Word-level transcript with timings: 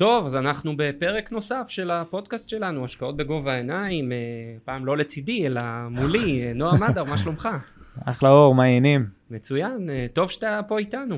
טוב, 0.00 0.26
אז 0.26 0.36
אנחנו 0.36 0.76
בפרק 0.76 1.32
נוסף 1.32 1.66
של 1.68 1.90
הפודקאסט 1.90 2.48
שלנו, 2.48 2.84
השקעות 2.84 3.16
בגובה 3.16 3.52
העיניים, 3.52 4.12
אה, 4.12 4.18
פעם 4.64 4.86
לא 4.86 4.96
לצידי, 4.96 5.46
אלא 5.46 5.62
מולי, 5.90 6.42
אה, 6.42 6.52
נועם 6.54 6.82
אדר, 6.82 7.04
מה 7.04 7.18
שלומך? 7.18 7.48
אחלה 8.04 8.30
אור, 8.30 8.54
מה 8.54 8.62
העניינים? 8.62 9.06
מצוין, 9.30 9.90
אה, 9.90 10.06
טוב 10.12 10.30
שאתה 10.30 10.60
פה 10.68 10.78
איתנו. 10.78 11.16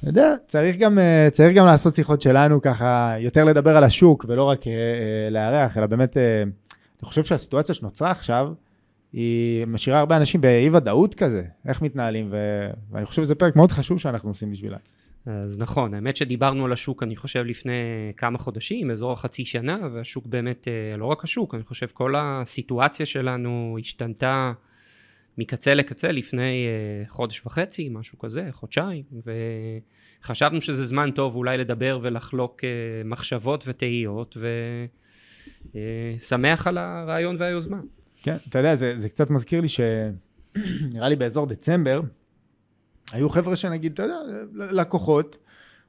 אתה 0.00 0.08
יודע, 0.08 0.34
צריך 0.46 0.76
גם, 0.76 0.98
צריך 1.30 1.56
גם 1.56 1.66
לעשות 1.66 1.94
שיחות 1.94 2.20
שלנו 2.20 2.62
ככה, 2.62 3.14
יותר 3.18 3.44
לדבר 3.44 3.76
על 3.76 3.84
השוק 3.84 4.24
ולא 4.28 4.44
רק 4.44 4.60
לארח, 5.30 5.78
אלא 5.78 5.86
באמת, 5.86 6.16
אני 6.16 7.08
חושב 7.08 7.24
שהסיטואציה 7.24 7.74
שנוצרה 7.74 8.10
עכשיו, 8.10 8.52
היא 9.12 9.66
משאירה 9.66 9.98
הרבה 9.98 10.16
אנשים 10.16 10.40
באי 10.40 10.70
ודאות 10.70 11.14
כזה, 11.14 11.42
איך 11.68 11.82
מתנהלים, 11.82 12.28
ו... 12.30 12.36
ואני 12.90 13.06
חושב 13.06 13.22
שזה 13.22 13.34
פרק 13.34 13.56
מאוד 13.56 13.72
חשוב 13.72 13.98
שאנחנו 13.98 14.28
עושים 14.28 14.50
בשבילה. 14.50 14.76
אז 15.26 15.58
נכון, 15.58 15.94
האמת 15.94 16.16
שדיברנו 16.16 16.64
על 16.64 16.72
השוק, 16.72 17.02
אני 17.02 17.16
חושב, 17.16 17.44
לפני 17.44 17.72
כמה 18.16 18.38
חודשים, 18.38 18.90
אזור 18.90 19.12
החצי 19.12 19.44
שנה, 19.44 19.78
והשוק 19.94 20.26
באמת, 20.26 20.68
אה, 20.68 20.96
לא 20.96 21.06
רק 21.06 21.24
השוק, 21.24 21.54
אני 21.54 21.62
חושב 21.62 21.86
כל 21.86 22.14
הסיטואציה 22.16 23.06
שלנו 23.06 23.76
השתנתה 23.80 24.52
מקצה 25.38 25.74
לקצה 25.74 26.12
לפני 26.12 26.66
אה, 26.66 27.08
חודש 27.08 27.46
וחצי, 27.46 27.88
משהו 27.92 28.18
כזה, 28.18 28.48
חודשיים, 28.50 29.04
וחשבנו 30.22 30.60
שזה 30.60 30.84
זמן 30.86 31.10
טוב 31.10 31.36
אולי 31.36 31.58
לדבר 31.58 31.98
ולחלוק 32.02 32.64
אה, 32.64 32.68
מחשבות 33.04 33.64
ותהיות, 33.66 34.36
ושמח 35.74 36.66
על 36.66 36.78
הרעיון 36.78 37.36
והיוזמה. 37.38 37.80
כן, 38.22 38.36
אתה 38.48 38.58
יודע, 38.58 38.76
זה, 38.76 38.94
זה 38.96 39.08
קצת 39.08 39.30
מזכיר 39.30 39.60
לי 39.60 39.68
שנראה 39.68 41.08
לי 41.12 41.16
באזור 41.16 41.46
דצמבר, 41.46 42.00
היו 43.12 43.30
חבר'ה 43.30 43.56
שנגיד, 43.56 43.92
אתה 43.92 44.02
יודע, 44.02 44.16
לקוחות, 44.54 45.36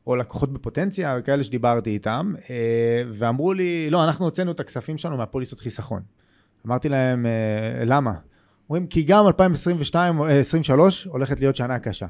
או 0.08 0.16
לקוחות 0.16 0.54
בפוטנציה, 0.54 1.22
כאלה 1.22 1.44
שדיברתי 1.44 1.90
איתם, 1.90 2.34
אה, 2.50 3.04
ואמרו 3.14 3.54
לי, 3.54 3.90
לא, 3.90 4.04
אנחנו 4.04 4.26
הוצאנו 4.26 4.52
את 4.52 4.60
הכספים 4.60 4.98
שלנו 4.98 5.18
מהפוליסות 5.18 5.60
חיסכון. 5.60 6.02
אמרתי 6.68 6.90
להם, 6.90 7.26
אה, 7.26 7.86
למה? 7.86 8.14
אומרים, 8.70 8.88
כי 8.88 9.04
גם 9.04 9.28
2022, 9.28 10.22
2023 10.22 11.08
אה, 11.08 11.12
הולכת 11.12 11.40
להיות 11.40 11.56
שנה 11.56 11.80
קשה. 11.80 12.08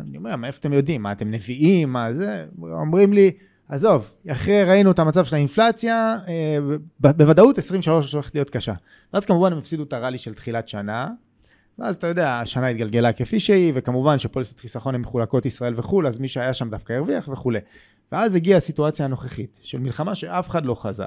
אני 0.00 0.16
אומר, 0.16 0.36
מאיפה 0.36 0.58
אתם 0.58 0.72
יודעים? 0.72 1.02
מה, 1.02 1.12
אתם 1.12 1.30
נביאים? 1.30 1.92
מה 1.92 2.12
זה? 2.12 2.46
אומרים 2.62 3.12
לי, 3.12 3.30
עזוב, 3.68 4.14
אחרי 4.30 4.64
ראינו 4.64 4.90
את 4.90 4.98
המצב 4.98 5.24
של 5.24 5.36
האינפלציה, 5.36 6.18
בוודאות 7.00 7.58
23 7.58 8.12
הולכת 8.12 8.34
להיות 8.34 8.50
קשה. 8.50 8.74
ואז 9.12 9.26
כמובן 9.26 9.52
הם 9.52 9.58
הפסידו 9.58 9.82
את 9.82 9.92
הראלי 9.92 10.18
של 10.18 10.34
תחילת 10.34 10.68
שנה, 10.68 11.08
ואז 11.78 11.94
אתה 11.94 12.06
יודע, 12.06 12.40
השנה 12.40 12.68
התגלגלה 12.68 13.12
כפי 13.12 13.40
שהיא, 13.40 13.72
וכמובן 13.74 14.18
שפוליסות 14.18 14.58
חיסכון 14.58 14.94
הן 14.94 15.00
מחולקות 15.00 15.46
ישראל 15.46 15.74
וכו', 15.76 16.06
אז 16.06 16.18
מי 16.18 16.28
שהיה 16.28 16.54
שם 16.54 16.70
דווקא 16.70 16.92
הרוויח 16.92 17.28
וכולי. 17.28 17.58
ואז 18.12 18.34
הגיעה 18.34 18.58
הסיטואציה 18.58 19.04
הנוכחית, 19.04 19.58
של 19.62 19.78
מלחמה 19.78 20.14
שאף 20.14 20.48
אחד 20.48 20.66
לא 20.66 20.74
חזה. 20.74 21.04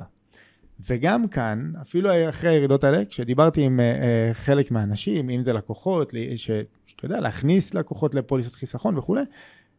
וגם 0.80 1.28
כאן, 1.28 1.72
אפילו 1.82 2.10
אחרי 2.30 2.50
הירידות 2.50 2.84
האלה, 2.84 3.06
כשדיברתי 3.06 3.62
עם 3.62 3.80
uh, 3.80 4.34
חלק 4.34 4.72
מהאנשים, 4.72 5.30
אם 5.30 5.44
זה 5.44 5.54
לקוחות, 5.54 6.14
שאתה 6.36 7.06
יודע, 7.06 7.20
להכניס 7.20 7.74
לקוחות 7.74 8.16
לפוליסות 8.16 8.54
חיסכון 8.54 8.98
וכולי, 8.98 9.22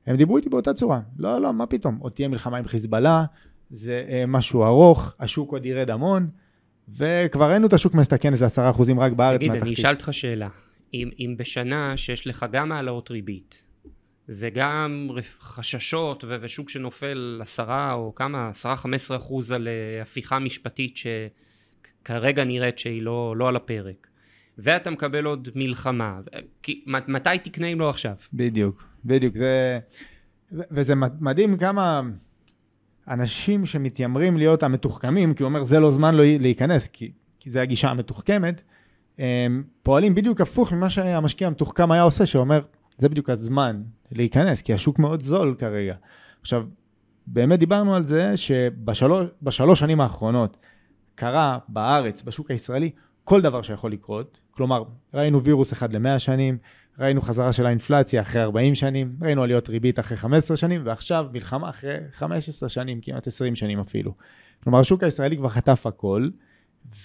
הם 0.06 0.16
דיברו 0.16 0.36
איתי 0.36 0.48
באותה 0.48 0.75
צורה. 0.75 1.00
לא, 1.19 1.39
לא, 1.39 1.53
מה 1.53 1.66
פתאום, 1.66 1.98
עוד 2.00 2.12
תהיה 2.12 2.28
מלחמה 2.28 2.59
עם 2.59 2.64
חיזבאללה, 2.64 3.25
זה 3.70 4.05
uh, 4.09 4.12
משהו 4.27 4.64
ארוך, 4.64 5.14
השוק 5.20 5.53
עוד 5.53 5.66
ירד 5.66 5.91
המון, 5.91 6.28
וכבר 6.97 7.50
ראינו 7.50 7.66
את 7.66 7.72
השוק 7.72 7.94
מסתכן 7.94 8.33
איזה 8.33 8.47
עשרה 8.47 8.70
אחוזים 8.70 9.00
רק 9.00 9.12
בארץ 9.12 9.41
תגיד, 9.41 9.50
אני 9.50 9.75
אשאל 9.75 9.92
אותך 9.92 10.09
שאלה. 10.12 10.48
אם, 10.94 11.11
אם 11.19 11.34
בשנה 11.39 11.97
שיש 11.97 12.27
לך 12.27 12.47
גם 12.53 12.72
העלאות 12.72 13.11
ריבית 13.11 13.62
וגם 14.28 15.11
חששות 15.41 16.25
ו- 16.25 16.36
ושוק 16.41 16.69
שנופל 16.69 17.39
עשרה 17.42 17.92
או 17.92 18.14
כמה, 18.14 18.48
עשרה 18.48 18.77
חמש 18.77 18.94
עשרה 18.94 19.16
אחוז 19.16 19.53
על 19.53 19.69
אה, 19.69 20.03
הפיכה 20.03 20.39
משפטית 20.39 20.97
שכרגע 20.97 22.44
נראית 22.44 22.78
שהיא 22.78 23.03
לא, 23.03 23.34
לא 23.36 23.48
על 23.48 23.56
הפרק 23.56 24.09
ואתה 24.59 24.91
מקבל 24.91 25.25
עוד 25.25 25.48
מלחמה, 25.55 26.20
כי, 26.62 26.84
מתי 26.87 27.38
תקנה 27.43 27.66
אם 27.66 27.81
לא 27.81 27.91
עכשיו? 27.91 28.15
בדיוק, 28.32 28.84
בדיוק, 29.04 29.37
זה, 29.37 29.78
וזה 30.53 30.94
מדהים 31.21 31.56
כמה 31.56 32.03
אנשים 33.09 33.66
שמתיימרים 33.66 34.37
להיות 34.37 34.62
המתוחכמים, 34.62 35.34
כי 35.34 35.43
הוא 35.43 35.48
אומר 35.48 35.65
זה 35.65 35.81
לא 35.81 35.91
זמן 35.91 36.15
לא 36.15 36.25
להיכנס, 36.41 36.88
כי, 36.88 37.12
כי 37.41 37.50
זה 37.50 37.62
הגישה 37.62 37.88
המתוחכמת, 37.88 38.62
פועלים 39.82 40.14
בדיוק 40.14 40.40
הפוך 40.40 40.72
ממה 40.72 40.90
שהמשקיע 40.90 41.46
המתוחכם 41.46 41.92
היה 41.92 42.02
עושה, 42.02 42.26
שאומר, 42.26 42.60
זה 42.98 43.08
בדיוק 43.08 43.30
הזמן 43.30 43.82
להיכנס, 44.12 44.62
כי 44.62 44.74
השוק 44.74 44.98
מאוד 44.98 45.20
זול 45.20 45.54
כרגע. 45.58 45.94
עכשיו, 46.40 46.64
באמת 47.26 47.58
דיברנו 47.58 47.94
על 47.94 48.02
זה 48.02 48.36
שבשלוש 48.36 49.78
שנים 49.78 50.00
האחרונות 50.00 50.56
קרה 51.14 51.58
בארץ, 51.68 52.22
בשוק 52.22 52.50
הישראלי, 52.50 52.90
כל 53.24 53.40
דבר 53.40 53.62
שיכול 53.62 53.92
לקרות. 53.92 54.40
כלומר, 54.50 54.82
ראינו 55.14 55.42
וירוס 55.42 55.72
אחד 55.72 55.92
למאה 55.92 56.18
שנים, 56.18 56.58
ראינו 56.98 57.22
חזרה 57.22 57.52
של 57.52 57.66
האינפלציה 57.66 58.20
אחרי 58.20 58.42
40 58.42 58.74
שנים, 58.74 59.16
ראינו 59.22 59.42
עליות 59.42 59.68
ריבית 59.68 59.98
אחרי 59.98 60.16
15 60.16 60.56
שנים, 60.56 60.80
ועכשיו 60.84 61.26
מלחמה 61.32 61.68
אחרי 61.70 61.96
15 62.12 62.68
שנים, 62.68 63.00
כמעט 63.00 63.26
20 63.26 63.56
שנים 63.56 63.80
אפילו. 63.80 64.14
כלומר, 64.62 64.78
השוק 64.78 65.02
הישראלי 65.02 65.36
כבר 65.36 65.48
חטף 65.48 65.86
הכל. 65.86 66.28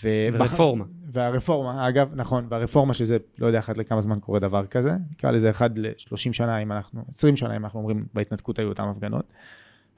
ו... 0.03 0.07
ורפורמה. 0.33 0.85
והרפורמה, 1.05 1.87
אגב, 1.89 2.09
נכון, 2.15 2.47
והרפורמה 2.49 2.93
שזה, 2.93 3.17
לא 3.39 3.47
יודע 3.47 3.59
אחת 3.59 3.77
לכמה 3.77 4.01
זמן 4.01 4.19
קורה 4.19 4.39
דבר 4.39 4.65
כזה, 4.65 4.91
נקרא 5.11 5.31
לזה 5.31 5.49
אחד 5.49 5.77
ל-30 5.77 6.33
שנה, 6.33 6.57
אם 6.57 6.71
אנחנו, 6.71 7.05
20 7.09 7.37
שנה, 7.37 7.55
אם 7.55 7.63
אנחנו 7.65 7.79
אומרים, 7.79 8.05
בהתנתקות 8.13 8.59
היו 8.59 8.69
אותן 8.69 8.83
הפגנות. 8.83 9.33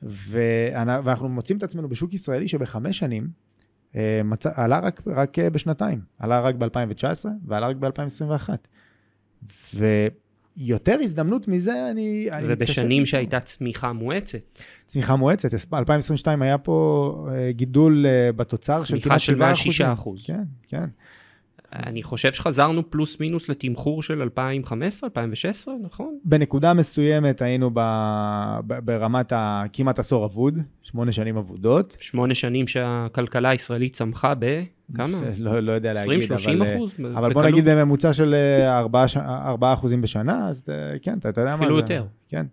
ואנחנו 0.02 1.30
מוצאים 1.30 1.58
את 1.58 1.64
עצמנו 1.64 1.90
בשוק 1.90 2.14
ישראלי 2.14 2.48
שבחמש 2.48 2.98
שנים, 2.98 3.28
אה, 3.96 4.22
מצ... 4.24 4.46
עלה 4.46 4.80
רק, 4.80 5.02
רק 5.08 5.40
בשנתיים, 5.40 6.02
עלה 6.20 6.40
רק 6.42 6.56
ב-2019 6.56 7.26
ועלה 7.46 7.68
רק 7.68 7.76
ב-2021. 7.76 8.50
יותר 10.58 10.98
הזדמנות 11.02 11.48
מזה, 11.48 11.92
אני... 11.92 12.30
ובשנים 12.44 13.00
אני 13.00 13.06
שהייתה 13.06 13.40
צמיחה 13.40 13.94
מואצת. 13.94 14.40
צמיחה 14.88 15.16
מואצת, 15.16 15.50
2022 15.74 16.42
היה 16.42 16.58
פה 16.58 17.28
אה, 17.32 17.52
גידול 17.52 18.06
אה, 18.06 18.32
בתוצר 18.32 18.84
של 18.84 19.00
כמעט 19.00 19.20
7 19.20 19.54
אחוזים. 19.54 19.72
צמיחה 19.72 19.80
של 19.80 19.80
106 19.80 19.82
אחוז. 19.82 20.20
כן, 20.26 20.44
כן. 20.68 20.86
אני 21.86 22.04
חושב 22.04 22.34
שחזרנו 22.34 22.90
פלוס 22.90 23.20
מינוס 23.20 23.50
לתמחור 23.50 24.04
של 24.04 24.22
2015, 24.22 25.08
2016, 25.08 25.74
נכון? 25.82 26.18
בנקודה 26.26 26.74
מסוימת 26.74 27.42
היינו 27.42 27.72
ב, 27.74 27.80
ב, 28.68 28.80
ברמת 28.80 29.32
ה, 29.32 29.64
כמעט 29.74 30.00
עשור 30.00 30.26
אבוד, 30.26 30.60
שמונה 30.84 31.12
שנים 31.12 31.38
אבודות. 31.38 31.98
שמונה 32.00 32.36
שנים 32.36 32.68
שהכלכלה 32.68 33.50
הישראלית 33.50 33.94
צמחה 33.94 34.34
ב... 34.40 34.64
כמה? 34.96 35.18
לא, 35.40 35.60
לא 35.60 35.72
יודע 35.72 35.94
להגיד, 35.94 36.32
20-30 36.32 36.36
אחוז? 36.76 36.94
אבל 37.16 37.34
בוא 37.34 37.44
נגיד 37.44 37.70
בממוצע 37.70 38.14
של 38.14 38.36
4, 38.66 39.06
אה, 39.18 39.50
4 39.50 39.74
אחוזים 39.74 40.02
בשנה, 40.02 40.50
אז 40.50 40.64
אה, 40.70 41.00
כן, 41.02 41.18
אתה, 41.20 41.30
אתה 41.30 41.42
יודע 41.42 41.52
מה 41.52 41.58
זה. 41.58 41.64
אפילו 41.64 41.78
יותר. 41.78 42.06
כן. 42.28 42.46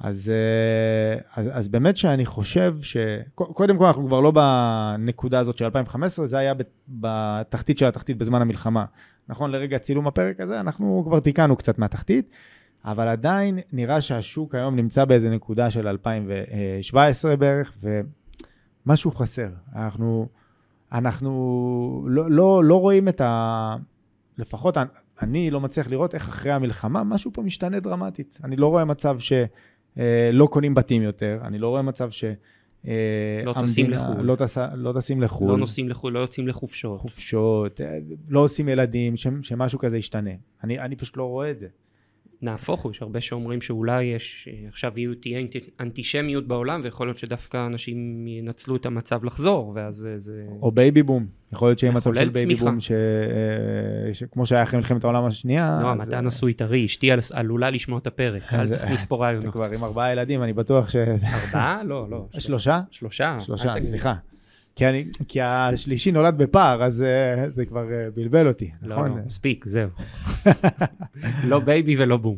אז, 0.00 0.32
אה, 0.34 1.20
אז, 1.34 1.50
אז 1.52 1.68
באמת 1.68 1.96
שאני 1.96 2.26
חושב 2.26 2.76
ש... 2.82 2.96
קודם 3.34 3.78
כל, 3.78 3.84
אנחנו 3.84 4.06
כבר 4.06 4.20
לא 4.20 4.30
בנקודה 4.30 5.38
הזאת 5.38 5.58
של 5.58 5.64
2015, 5.64 6.26
זה 6.26 6.38
היה 6.38 6.52
בתחתית 6.88 7.78
של 7.78 7.86
התחתית 7.86 8.18
בזמן 8.18 8.42
המלחמה. 8.42 8.84
נכון, 9.28 9.50
לרגע 9.50 9.78
צילום 9.78 10.06
הפרק 10.06 10.40
הזה, 10.40 10.60
אנחנו 10.60 11.02
כבר 11.06 11.20
תיקנו 11.20 11.56
קצת 11.56 11.78
מהתחתית, 11.78 12.30
אבל 12.84 13.08
עדיין 13.08 13.58
נראה 13.72 14.00
שהשוק 14.00 14.54
היום 14.54 14.76
נמצא 14.76 15.04
באיזה 15.04 15.30
נקודה 15.30 15.70
של 15.70 15.88
2017 15.88 17.36
בערך, 17.36 17.72
ומשהו 18.86 19.10
חסר. 19.10 19.48
אנחנו, 19.76 20.28
אנחנו 20.92 22.06
לא, 22.08 22.30
לא, 22.30 22.64
לא 22.64 22.80
רואים 22.80 23.08
את 23.08 23.20
ה... 23.20 23.76
לפחות 24.38 24.76
אני 25.22 25.50
לא 25.50 25.60
מצליח 25.60 25.88
לראות 25.88 26.14
איך 26.14 26.28
אחרי 26.28 26.52
המלחמה 26.52 27.04
משהו 27.04 27.32
פה 27.32 27.42
משתנה 27.42 27.80
דרמטית. 27.80 28.38
אני 28.44 28.56
לא 28.56 28.66
רואה 28.66 28.84
מצב 28.84 29.18
ש... 29.18 29.32
אה, 29.98 30.30
לא 30.32 30.46
קונים 30.46 30.74
בתים 30.74 31.02
יותר, 31.02 31.38
אני 31.42 31.58
לא 31.58 31.68
רואה 31.68 31.82
מצב 31.82 32.10
ש... 32.10 32.24
אה, 32.86 33.42
לא 33.44 33.54
טסים 33.62 33.90
לחו"ל. 33.90 34.22
לא, 34.22 34.36
טס, 34.36 34.58
לא 34.74 34.92
טסים 34.92 35.22
לחו"ל. 35.22 35.48
לא 35.48 35.58
נוסעים 35.58 35.88
לחו"ל, 35.88 36.12
לא 36.12 36.18
יוצאים 36.18 36.48
לחופשות. 36.48 37.00
חופשות, 37.00 37.80
אה, 37.80 37.98
לא 38.28 38.40
עושים 38.40 38.68
ילדים, 38.68 39.16
ש, 39.16 39.26
שמשהו 39.42 39.78
כזה 39.78 39.98
ישתנה. 39.98 40.30
אני, 40.64 40.78
אני 40.78 40.96
פשוט 40.96 41.16
לא 41.16 41.24
רואה 41.24 41.50
את 41.50 41.58
זה. 41.58 41.66
נהפוך 42.42 42.82
הוא, 42.82 42.92
יש 42.92 43.02
הרבה 43.02 43.20
שאומרים 43.20 43.60
שאולי 43.60 44.04
יש, 44.04 44.48
עכשיו 44.68 44.92
תהיה 45.20 45.40
אנטישמיות 45.80 46.48
בעולם, 46.48 46.80
ויכול 46.82 47.06
להיות 47.06 47.18
שדווקא 47.18 47.66
אנשים 47.66 48.26
ינצלו 48.26 48.76
את 48.76 48.86
המצב 48.86 49.24
לחזור, 49.24 49.72
ואז 49.74 50.08
זה... 50.16 50.44
או 50.62 50.72
בייבי 50.72 51.02
בום. 51.02 51.26
יכול 51.52 51.68
להיות 51.68 51.78
שיהיה 51.78 51.92
מצב 51.92 52.14
של 52.14 52.28
בייבי 52.28 52.54
בום, 52.54 52.80
ש... 52.80 52.92
שכמו 54.12 54.46
שהיה 54.46 54.62
אחרי 54.62 54.78
מלחמת 54.78 55.04
העולם 55.04 55.24
השנייה. 55.24 55.78
לא, 55.82 55.92
אז... 55.92 56.08
אתה 56.08 56.20
נשוי 56.20 56.52
טרי, 56.52 56.86
אשתי 56.86 57.10
עלולה 57.32 57.70
לשמוע 57.70 57.98
את 57.98 58.06
הפרק, 58.06 58.52
אל 58.52 58.76
תכניס 58.76 59.04
פה 59.04 59.16
רעיונות. 59.16 59.52
כבר 59.52 59.74
עם 59.74 59.84
ארבעה 59.84 60.12
ילדים, 60.12 60.42
אני 60.42 60.52
בטוח 60.52 60.90
ש... 60.90 60.96
ארבעה? 60.96 61.82
לא, 61.84 62.06
לא. 62.10 62.26
שלושה? 62.38 62.80
שלושה. 62.90 63.40
שלושה, 63.40 63.74
סליחה. 63.80 64.14
כי, 64.78 64.86
אני, 64.86 65.04
כי 65.28 65.40
השלישי 65.42 66.12
נולד 66.12 66.38
בפער, 66.38 66.82
אז 66.82 67.04
uh, 67.04 67.50
זה 67.50 67.66
כבר 67.66 67.86
uh, 67.86 68.14
בלבל 68.14 68.48
אותי, 68.48 68.70
לא, 68.82 68.96
נכון? 68.96 69.10
לא, 69.10 69.24
מספיק, 69.26 69.64
זהו. 69.64 69.88
לא 71.50 71.58
בייבי 71.58 71.96
ולא 71.98 72.16
בום. 72.16 72.36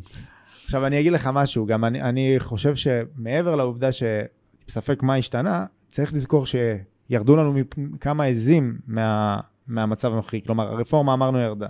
עכשיו, 0.65 0.87
אני 0.87 1.01
אגיד 1.01 1.13
לך 1.13 1.31
משהו, 1.33 1.67
גם 1.67 1.85
אני, 1.85 2.03
אני 2.03 2.35
חושב 2.39 2.75
שמעבר 2.75 3.57
לעובדה 3.57 3.89
שספק 3.93 5.03
מה 5.03 5.17
השתנה, 5.17 5.67
צריך 5.89 6.15
לזכור 6.15 6.45
שירדו 6.47 7.37
לנו 7.37 7.55
כמה 8.01 8.25
עזים 8.25 8.79
מה, 8.87 9.41
מהמצב 9.67 10.13
הנוכחי, 10.13 10.41
כלומר, 10.47 10.69
הרפורמה 10.69 11.15
אמרנו 11.15 11.39
ירדה. 11.39 11.69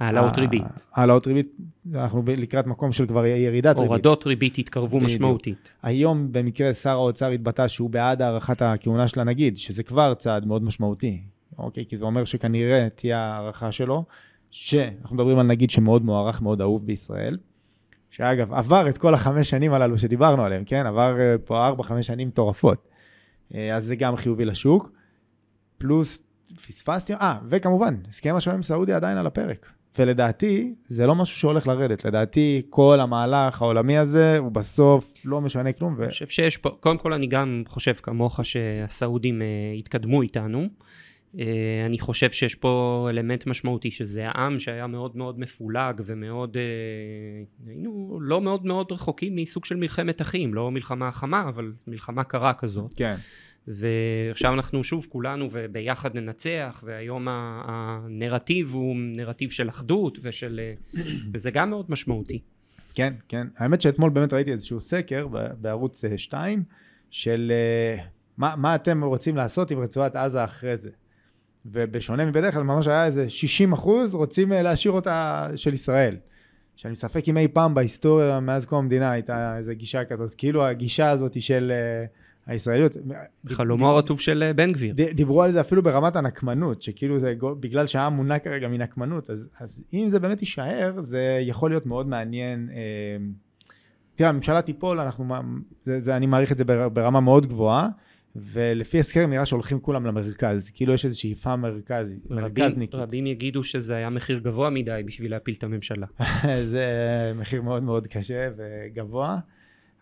העלאות 0.00 0.38
ריבית. 0.38 0.64
העלאות 0.94 1.26
ריבית, 1.26 1.56
אנחנו 1.94 2.22
לקראת 2.26 2.66
מקום 2.66 2.92
של 2.92 3.06
כבר 3.06 3.26
ירידת 3.26 3.76
ריבית. 3.76 3.88
הורדות 3.88 4.26
ריבית 4.26 4.58
התקרבו 4.58 5.00
משמעותית. 5.00 5.68
היום 5.82 6.32
במקרה 6.32 6.74
שר 6.74 6.90
האוצר 6.90 7.30
התבטא 7.30 7.68
שהוא 7.68 7.90
בעד 7.90 8.22
הארכת 8.22 8.62
הכהונה 8.62 9.08
של 9.08 9.20
הנגיד, 9.20 9.56
שזה 9.56 9.82
כבר 9.82 10.14
צעד 10.14 10.46
מאוד 10.46 10.62
משמעותי, 10.62 11.20
אוקיי? 11.58 11.86
כי 11.86 11.96
זה 11.96 12.04
אומר 12.04 12.24
שכנראה 12.24 12.88
תהיה 12.94 13.18
הערכה 13.18 13.72
שלו, 13.72 14.04
שאנחנו 14.50 15.16
מדברים 15.16 15.38
על 15.38 15.46
נגיד 15.46 15.70
שמאוד 15.70 16.04
מוערך, 16.04 16.42
מאוד 16.42 16.60
אהוב 16.60 16.86
בישראל, 16.86 17.38
שאגב, 18.10 18.52
עבר 18.52 18.88
את 18.88 18.98
כל 18.98 19.14
החמש 19.14 19.50
שנים 19.50 19.72
הללו 19.72 19.98
שדיברנו 19.98 20.44
עליהם, 20.44 20.64
כן? 20.64 20.86
עבר 20.86 21.20
אה, 21.20 21.38
פה 21.44 21.66
ארבע, 21.66 21.82
חמש 21.82 22.06
שנים 22.06 22.28
מטורפות. 22.28 22.88
אה, 23.54 23.76
אז 23.76 23.84
זה 23.84 23.96
גם 23.96 24.16
חיובי 24.16 24.44
לשוק. 24.44 24.90
פלוס, 25.78 26.22
פספסתי, 26.54 27.14
אה, 27.14 27.38
וכמובן, 27.48 27.94
הסכם 28.08 28.36
השלום 28.36 28.56
עם 28.56 28.62
סעודיה 28.62 28.96
עדיין 28.96 29.18
על 29.18 29.26
הפרק. 29.26 29.66
ולדעתי, 29.98 30.74
זה 30.88 31.06
לא 31.06 31.14
משהו 31.14 31.38
שהולך 31.38 31.66
לרדת. 31.66 32.04
לדעתי, 32.04 32.62
כל 32.70 33.00
המהלך 33.00 33.62
העולמי 33.62 33.98
הזה, 33.98 34.38
הוא 34.38 34.52
בסוף 34.52 35.12
לא 35.24 35.40
משנה 35.40 35.72
כלום. 35.72 35.94
ו... 35.98 36.02
אני 36.02 36.10
חושב 36.10 36.26
שיש 36.26 36.56
פה, 36.56 36.70
קודם 36.80 36.98
כל 36.98 37.12
אני 37.12 37.26
גם 37.26 37.62
חושב 37.66 37.94
כמוך 37.94 38.40
שהסעודים 38.42 39.42
אה, 39.42 39.46
התקדמו 39.78 40.22
איתנו. 40.22 40.68
אה, 41.38 41.82
אני 41.86 41.98
חושב 41.98 42.30
שיש 42.30 42.54
פה 42.54 43.06
אלמנט 43.10 43.46
משמעותי, 43.46 43.90
שזה 43.90 44.28
העם 44.28 44.58
שהיה 44.58 44.86
מאוד 44.86 45.16
מאוד 45.16 45.40
מפולג 45.40 46.00
ומאוד, 46.04 46.56
אה, 46.56 46.62
היינו 47.66 48.18
לא 48.22 48.40
מאוד 48.40 48.66
מאוד 48.66 48.92
רחוקים 48.92 49.36
מסוג 49.36 49.64
של 49.64 49.76
מלחמת 49.76 50.22
אחים, 50.22 50.54
לא 50.54 50.70
מלחמה 50.70 51.12
חמה, 51.12 51.48
אבל 51.48 51.72
מלחמה 51.86 52.24
קרה 52.24 52.52
כזאת. 52.52 52.94
כן. 52.94 53.16
ועכשיו 53.68 54.54
אנחנו 54.54 54.84
שוב 54.84 55.06
כולנו 55.08 55.48
וביחד 55.52 56.18
ננצח, 56.18 56.82
והיום 56.84 57.26
הנרטיב 57.30 58.74
הוא 58.74 58.96
נרטיב 58.98 59.50
של 59.50 59.68
אחדות 59.68 60.18
ושל... 60.22 60.60
וזה 61.32 61.50
גם 61.50 61.70
מאוד 61.70 61.86
משמעותי. 61.88 62.40
כן, 62.94 63.14
כן. 63.28 63.46
האמת 63.56 63.80
שאתמול 63.80 64.10
באמת 64.10 64.32
ראיתי 64.32 64.52
איזשהו 64.52 64.80
סקר 64.80 65.26
בערוץ 65.60 66.04
2 66.16 66.62
של 67.10 67.52
מה, 68.38 68.54
מה 68.56 68.74
אתם 68.74 69.04
רוצים 69.04 69.36
לעשות 69.36 69.70
עם 69.70 69.78
רצועת 69.78 70.16
עזה 70.16 70.44
אחרי 70.44 70.76
זה. 70.76 70.90
ובשונה 71.66 72.26
מבדרך 72.26 72.54
כלל 72.54 72.62
ממש 72.62 72.86
היה 72.86 73.06
איזה 73.06 73.30
60 73.30 73.72
אחוז 73.72 74.14
רוצים 74.14 74.52
להשאיר 74.52 74.92
אותה 74.92 75.48
של 75.56 75.74
ישראל. 75.74 76.16
שאני 76.76 76.92
מספק 76.92 77.28
אם 77.28 77.36
אי 77.36 77.48
פעם 77.48 77.74
בהיסטוריה 77.74 78.40
מאז 78.40 78.66
קום 78.66 78.78
המדינה 78.78 79.10
הייתה 79.10 79.56
איזה 79.56 79.74
גישה 79.74 80.04
כזאת, 80.04 80.24
אז 80.24 80.34
כאילו 80.34 80.66
הגישה 80.66 81.10
הזאת 81.10 81.42
של... 81.42 81.72
הישראליות. 82.46 82.96
חלומו 83.46 83.88
הרטוב 83.88 84.20
של 84.20 84.42
אה, 84.42 84.52
בן 84.52 84.72
גביר. 84.72 84.94
דיברו 84.94 85.42
על 85.42 85.52
זה 85.52 85.60
אפילו 85.60 85.82
ברמת 85.82 86.16
הנקמנות, 86.16 86.82
שכאילו 86.82 87.20
זה 87.20 87.34
בגלל 87.60 87.86
שהעם 87.86 88.12
מונע 88.12 88.38
כרגע 88.38 88.68
מנקמנות, 88.68 89.30
אז, 89.30 89.48
אז 89.60 89.84
אם 89.94 90.08
זה 90.10 90.20
באמת 90.20 90.40
יישאר, 90.40 91.02
זה 91.02 91.38
יכול 91.42 91.70
להיות 91.70 91.86
מאוד 91.86 92.08
מעניין. 92.08 92.68
אה, 92.72 93.26
תראה, 94.14 94.30
הממשלה 94.30 94.62
תיפול, 94.62 95.00
אנחנו, 95.00 95.34
זה, 95.84 96.00
זה, 96.00 96.16
אני 96.16 96.26
מעריך 96.26 96.52
את 96.52 96.56
זה 96.56 96.64
ברמה 96.64 97.20
מאוד 97.20 97.46
גבוהה, 97.46 97.88
ולפי 98.36 99.00
הסקרים 99.00 99.30
נראה 99.30 99.46
שהולכים 99.46 99.80
כולם 99.80 100.06
למרכז, 100.06 100.70
כאילו 100.70 100.92
יש 100.92 101.04
איזו 101.04 101.20
שאיפה 101.20 101.56
מרכז, 101.56 102.12
מרכזניקית. 102.30 102.94
רבים 102.94 103.26
יגידו 103.26 103.64
שזה 103.64 103.96
היה 103.96 104.10
מחיר 104.10 104.38
גבוה 104.38 104.70
מדי 104.70 105.02
בשביל 105.06 105.30
להפיל 105.30 105.54
את 105.58 105.64
הממשלה. 105.64 106.06
זה 106.72 106.86
מחיר 107.38 107.62
מאוד 107.62 107.82
מאוד 107.82 108.06
קשה 108.06 108.48
וגבוה. 108.56 109.38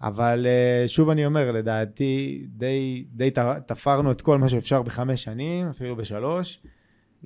אבל 0.02 0.46
אה, 0.46 0.88
שוב 0.88 1.10
אני 1.10 1.26
אומר, 1.26 1.52
לדעתי 1.52 2.44
די, 2.48 3.04
די 3.12 3.30
תפרנו 3.66 4.10
את 4.10 4.20
כל 4.20 4.38
מה 4.38 4.48
שאפשר 4.48 4.82
בחמש 4.82 5.22
שנים, 5.22 5.68
אפילו 5.68 5.96
בשלוש. 5.96 6.60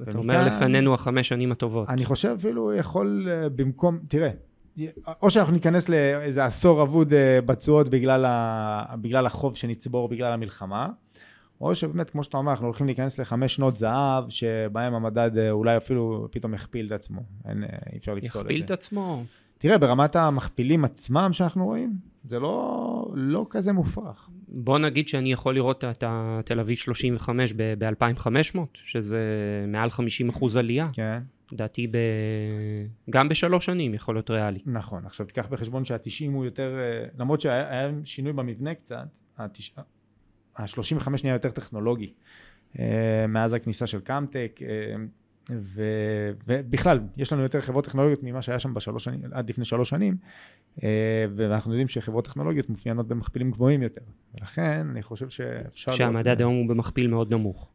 אתה 0.02 0.18
אומר 0.18 0.46
לפנינו 0.46 0.94
החמש 0.94 1.28
שנים 1.28 1.52
הטובות. 1.52 1.88
אני 1.90 2.04
חושב 2.04 2.34
אפילו 2.38 2.74
יכול 2.74 3.28
אה, 3.30 3.48
במקום, 3.48 3.98
תראה, 4.08 4.30
או 5.22 5.30
שאנחנו 5.30 5.52
ניכנס 5.52 5.88
לאיזה 5.88 6.44
עשור 6.44 6.82
אבוד 6.82 7.12
אה, 7.12 7.40
בתשואות 7.40 7.88
בגלל, 7.88 8.26
בגלל 9.00 9.26
החוב 9.26 9.56
שנצבור 9.56 10.08
בגלל 10.08 10.32
המלחמה, 10.32 10.88
או 11.60 11.74
שבאמת, 11.74 12.10
כמו 12.10 12.24
שאתה 12.24 12.36
אומר, 12.36 12.50
אנחנו 12.50 12.66
הולכים 12.66 12.86
להיכנס 12.86 13.18
לחמש 13.18 13.54
שנות 13.54 13.76
זהב, 13.76 14.24
שבהם 14.28 14.94
המדד 14.94 15.30
אולי 15.50 15.76
אפילו 15.76 16.28
פתאום 16.30 16.54
יכפיל 16.54 16.86
את 16.86 16.92
עצמו. 16.92 17.20
אין, 17.44 17.64
אי 17.92 17.98
אפשר 17.98 18.14
לפסול 18.14 18.42
את 18.42 18.46
זה. 18.46 18.52
יכפיל 18.52 18.64
את 18.64 18.70
עצמו? 18.70 19.22
תראה, 19.58 19.78
ברמת 19.78 20.16
המכפילים 20.16 20.84
עצמם 20.84 21.30
שאנחנו 21.32 21.64
רואים, 21.64 21.92
זה 22.28 22.38
לא, 22.38 23.06
לא 23.14 23.46
כזה 23.50 23.72
מופרך. 23.72 24.30
בוא 24.48 24.78
נגיד 24.78 25.08
שאני 25.08 25.32
יכול 25.32 25.54
לראות 25.54 25.84
את 25.84 26.04
התל 26.06 26.60
אביב 26.60 26.76
35 26.76 27.52
ב-2500, 27.56 28.58
שזה 28.74 29.18
מעל 29.68 29.90
50 29.90 30.28
אחוז 30.28 30.56
עלייה. 30.56 30.88
כן. 30.92 31.22
לדעתי 31.52 31.86
ב... 31.86 31.96
גם 33.10 33.28
בשלוש 33.28 33.66
שנים 33.66 33.94
יכול 33.94 34.14
להיות 34.14 34.30
ריאלי. 34.30 34.58
נכון, 34.66 35.06
עכשיו 35.06 35.26
תיקח 35.26 35.46
בחשבון 35.46 35.84
שה-90 35.84 36.32
הוא 36.32 36.44
יותר, 36.44 36.78
אה, 36.78 37.08
למרות 37.18 37.40
שהיה 37.40 37.90
שינוי 38.04 38.32
במבנה 38.32 38.74
קצת, 38.74 39.18
ה-35 39.38 41.08
נהיה 41.22 41.32
יותר 41.32 41.50
טכנולוגי. 41.50 42.12
אה, 42.78 43.26
מאז 43.28 43.52
הכניסה 43.52 43.86
של 43.86 44.00
קאמטק, 44.00 44.60
אה, 44.62 44.94
ו, 45.50 45.82
ובכלל, 46.46 47.00
יש 47.16 47.32
לנו 47.32 47.42
יותר 47.42 47.60
חברות 47.60 47.84
טכנולוגיות 47.84 48.22
ממה 48.22 48.42
שהיה 48.42 48.58
שם 48.58 48.74
בשלוש 48.74 49.04
שנים, 49.04 49.20
עד 49.32 49.50
לפני 49.50 49.64
שלוש 49.64 49.88
שנים, 49.88 50.16
אה, 50.82 51.26
ואנחנו 51.36 51.72
יודעים 51.72 51.88
שחברות 51.88 52.24
טכנולוגיות 52.24 52.68
מופיינות 52.68 53.08
במכפילים 53.08 53.50
גבוהים 53.50 53.82
יותר. 53.82 54.00
ולכן, 54.34 54.86
אני 54.90 55.02
חושב 55.02 55.28
שאפשר... 55.28 55.92
שהמדד 55.92 56.40
היום 56.40 56.54
הוא 56.54 56.68
במכפיל 56.68 57.06
מאוד 57.06 57.34
נמוך. 57.34 57.72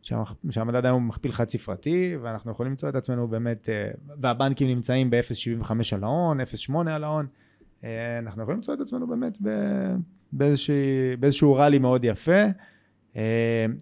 שהמדד 0.49 0.85
היום 0.85 1.01
הוא 1.01 1.07
במכפיל 1.07 1.31
חד 1.31 1.49
ספרתי, 1.49 2.17
ואנחנו 2.21 2.51
יכולים 2.51 2.71
למצוא 2.71 2.89
את 2.89 2.95
עצמנו 2.95 3.27
באמת, 3.27 3.69
אה, 3.69 3.91
והבנקים 4.21 4.67
נמצאים 4.67 5.09
ב-0.75 5.09 5.71
על 5.95 6.03
ההון, 6.03 6.41
0.8 6.41 6.91
על 6.91 7.03
ההון, 7.03 7.27
אה, 7.83 8.19
אנחנו 8.19 8.41
יכולים 8.41 8.57
למצוא 8.57 8.73
את 8.73 8.79
עצמנו 8.79 9.07
באמת 9.07 9.37
באיזשהו 11.19 11.53
ראלי 11.53 11.79
מאוד 11.79 12.05
יפה. 12.05 12.41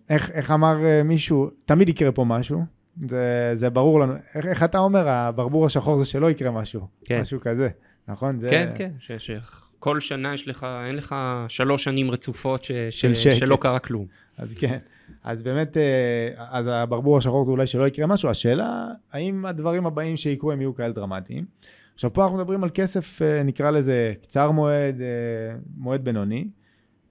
איך, 0.10 0.32
איך 0.32 0.52
אמר 0.52 0.78
מישהו, 1.06 1.50
תמיד 1.66 1.90
יקרה 1.90 2.12
פה 2.12 2.26
משהו. 2.26 2.81
זה, 3.08 3.52
זה 3.54 3.70
ברור 3.70 4.00
לנו. 4.00 4.14
איך, 4.36 4.46
איך 4.46 4.64
אתה 4.64 4.80
אומר, 4.80 5.08
הברבור 5.08 5.66
השחור 5.66 5.98
זה 5.98 6.06
שלא 6.06 6.32
יקרה 6.32 6.52
משהו, 6.52 6.88
כן. 7.06 7.22
משהו 7.22 7.40
כזה, 7.42 7.70
נכון? 8.08 8.40
זה... 8.40 8.50
כן, 8.50 8.70
כן, 8.76 8.92
ש, 9.00 9.12
שכל 9.12 10.00
שנה 10.00 10.34
יש 10.34 10.48
לך, 10.48 10.68
אין 10.86 10.96
לך 10.96 11.16
שלוש 11.48 11.84
שנים 11.84 12.12
רצופות 12.12 12.64
ש, 12.64 12.72
ש, 12.90 13.06
של 13.06 13.34
שלא 13.34 13.58
קרה 13.62 13.80
כלום. 13.80 14.06
אז 14.38 14.56
כן, 14.56 14.78
אז 15.24 15.44
באמת, 15.44 15.78
אה, 15.78 16.30
אז 16.50 16.70
הברבור 16.74 17.18
השחור 17.18 17.46
זה 17.46 17.52
אולי 17.52 17.68
שלא 17.68 17.88
יקרה 17.88 18.08
משהו, 18.08 18.30
השאלה, 18.30 18.88
האם 19.12 19.46
הדברים 19.46 19.86
הבאים 19.86 20.18
שיקרו 20.18 20.52
הם 20.52 20.62
יהיו 20.62 20.76
כאלה 20.76 20.94
דרמטיים? 20.94 21.46
עכשיו 21.94 22.14
פה 22.14 22.24
אנחנו 22.24 22.38
מדברים 22.38 22.64
על 22.64 22.70
כסף, 22.74 23.22
אה, 23.22 23.44
נקרא 23.44 23.72
לזה 23.72 24.14
קצר 24.22 24.52
מועד, 24.52 25.02
אה, 25.02 25.58
מועד 25.78 26.04
בינוני. 26.04 26.48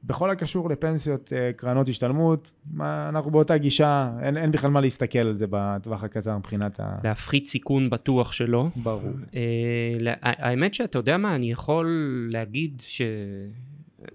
בכל 0.04 0.30
הקשור 0.30 0.71
לפנסיות, 0.71 1.33
אה, 1.33 1.50
קרנות 1.57 1.88
השתלמות, 1.88 2.50
מה, 2.73 3.09
אנחנו 3.09 3.30
באותה 3.30 3.59
גישה, 3.59 4.11
אין, 4.23 4.37
אין 4.37 4.52
בכלל 4.52 4.71
מה 4.71 4.80
להסתכל 4.80 5.19
על 5.19 5.37
זה 5.37 5.47
בטווח 5.50 6.04
הקצר 6.04 6.38
מבחינת 6.38 6.80
ה... 6.80 6.99
להפחית 7.04 7.47
סיכון 7.47 7.90
בטוח 7.90 8.33
שלא. 8.33 8.66
ברור. 8.76 9.12
אה, 9.35 10.14
האמת 10.23 10.75
שאתה 10.75 10.99
יודע 10.99 11.16
מה, 11.16 11.35
אני 11.35 11.50
יכול 11.52 12.28
להגיד 12.33 12.83
ש... 12.87 13.02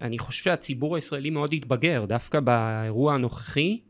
אני 0.02 0.18
חושב 0.18 0.44
שהציבור 0.44 0.94
הישראלי 0.94 1.30
מאוד 1.30 1.52
התבגר, 1.52 2.04
דווקא 2.08 2.40
באירוע 2.40 3.14
הנוכחי, 3.14 3.80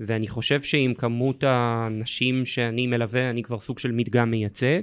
ואני 0.00 0.28
חושב 0.28 0.62
שעם 0.62 0.94
כמות 0.94 1.44
האנשים 1.44 2.46
שאני 2.46 2.86
מלווה, 2.86 3.30
אני 3.30 3.42
כבר 3.42 3.58
סוג 3.58 3.78
של 3.78 3.92
מדגם 3.92 4.30
מייצג. 4.30 4.82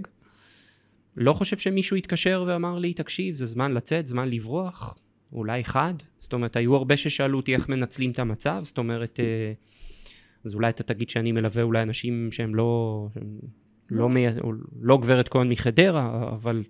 לא 1.17 1.33
חושב 1.33 1.57
שמישהו 1.57 1.97
התקשר 1.97 2.43
ואמר 2.47 2.79
לי, 2.79 2.93
תקשיב, 2.93 3.35
זה 3.35 3.45
זמן 3.45 3.73
לצאת, 3.73 4.05
זמן 4.05 4.29
לברוח. 4.29 4.95
אולי 5.35 5.61
אחד, 5.61 5.93
זאת 6.19 6.33
אומרת, 6.33 6.55
היו 6.55 6.75
הרבה 6.75 6.97
ששאלו 6.97 7.37
אותי 7.37 7.55
איך 7.55 7.69
מנצלים 7.69 8.11
את 8.11 8.19
המצב, 8.19 8.59
זאת 8.61 8.77
אומרת, 8.77 9.19
אה, 9.19 9.53
אז 10.45 10.55
אולי 10.55 10.69
אתה 10.69 10.83
תגיד 10.83 11.09
שאני 11.09 11.31
מלווה 11.31 11.63
אולי 11.63 11.81
אנשים 11.81 12.29
שהם 12.31 12.55
לא, 12.55 13.07
שהם 13.13 13.37
לא, 13.89 14.09
מי, 14.09 14.25
לא 14.81 14.97
גברת 14.97 15.29
כהן 15.29 15.49
מחדרה, 15.49 16.29
אבל, 16.33 16.63